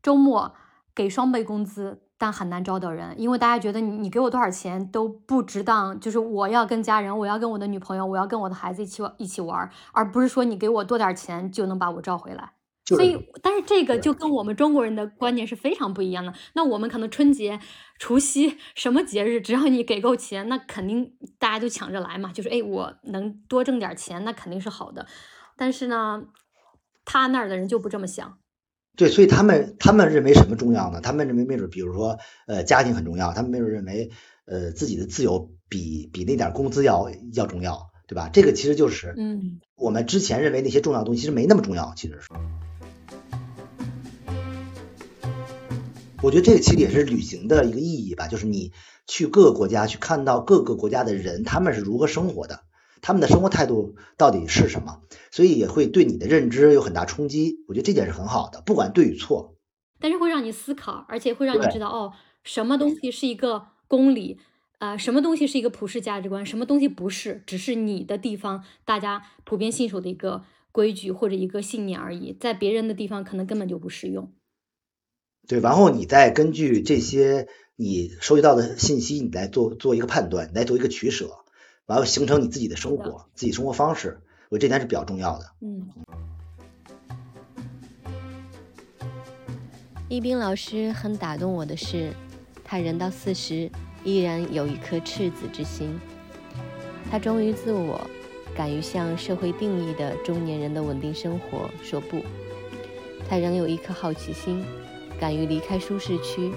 [0.01, 0.55] 周末
[0.97, 12.53] 给双倍工资，但很难招到人，因为大家觉得你你给我多少钱都不值当，就是我要跟家人，我要跟我的女朋友，我要跟我的孩子一起一起玩，而不是说你给我多点钱就能把我招回来。
[12.85, 16.33] 所以，但是这个就跟我们中国人的观念是非常不一样的。
[16.53, 17.59] 那我们可能春节、
[17.99, 22.31] 除夕什么节日，只要你给够钱，那肯定大家就抢着来嘛。
[22.31, 25.05] 就是哎，我能多挣点钱，那肯定是好的。
[25.57, 26.23] 但是呢，
[27.03, 28.37] 他那儿的人就不这么想。
[28.97, 30.99] 对，所以他们他们认为什么重要呢？
[31.01, 32.17] 他们认为没准，比如说
[32.47, 33.31] 呃，家庭很重要。
[33.31, 34.09] 他们没准认为
[34.45, 38.29] 呃，自己的自由比比那点工资要要重要，对吧？
[38.33, 42.27] 这个其实就是嗯，我们之前认为那些重要的东西，其实没那么重要，其实是。
[46.23, 48.71] 我觉得这个其实也是旅行的一个意义吧，就是你
[49.05, 52.61] 去各个国家去看到各个国家的人他们是如何生活的，
[53.01, 57.63] 他们的生活态度到底是什么，所以也会对你的认知有很大冲击。
[57.67, 59.55] 我觉得这点是很好的，不管对与错，
[59.99, 64.37] 但是会让你思考，而且会让你知道哦，什么东西是一个公理，
[64.79, 74.31] 呃，什么东西是一个普世价值观，什么东西不是，只是你的地方大家普遍信守的一个规矩或者一个信念而已，在别人的地方可能根本就不适用。
[75.47, 81.39] 对，然后你再根据这些你收集到的信息，你来做做一个判断，来做一个取舍，
[81.87, 84.19] 完了形成你自己的生活，自己生活方式，
[84.49, 85.45] 我这点是比较重要的。
[85.61, 85.87] 嗯。
[90.09, 92.11] 一斌老师很打动我的是，
[92.63, 93.71] 他人到四十
[94.03, 95.97] 依然有一颗赤子之心，
[97.09, 98.01] 他忠于自我，
[98.53, 102.21] 敢于向社会定义的中年人的稳定生活说不。
[103.29, 104.65] 他仍有一颗好奇心，
[105.17, 106.51] 敢于离开舒适区，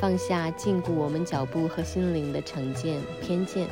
[0.00, 3.66] 放下禁锢我们脚步和心灵的成见偏见，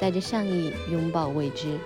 [0.00, 1.76] 带着善意拥抱未知。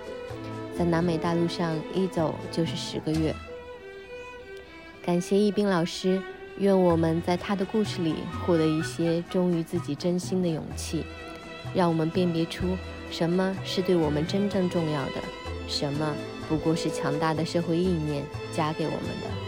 [0.77, 3.35] 在南美大陆上一走就是十个月。
[5.03, 6.21] 感谢易斌老师，
[6.57, 11.05] 愿我们在他的故事里获得一些忠于自己真心的勇气，
[11.73, 12.75] 让我们辨别出
[13.11, 15.21] 什么是对我们真正重要的，
[15.67, 16.15] 什么
[16.49, 19.44] 不过是强大的社会意念加给我们的。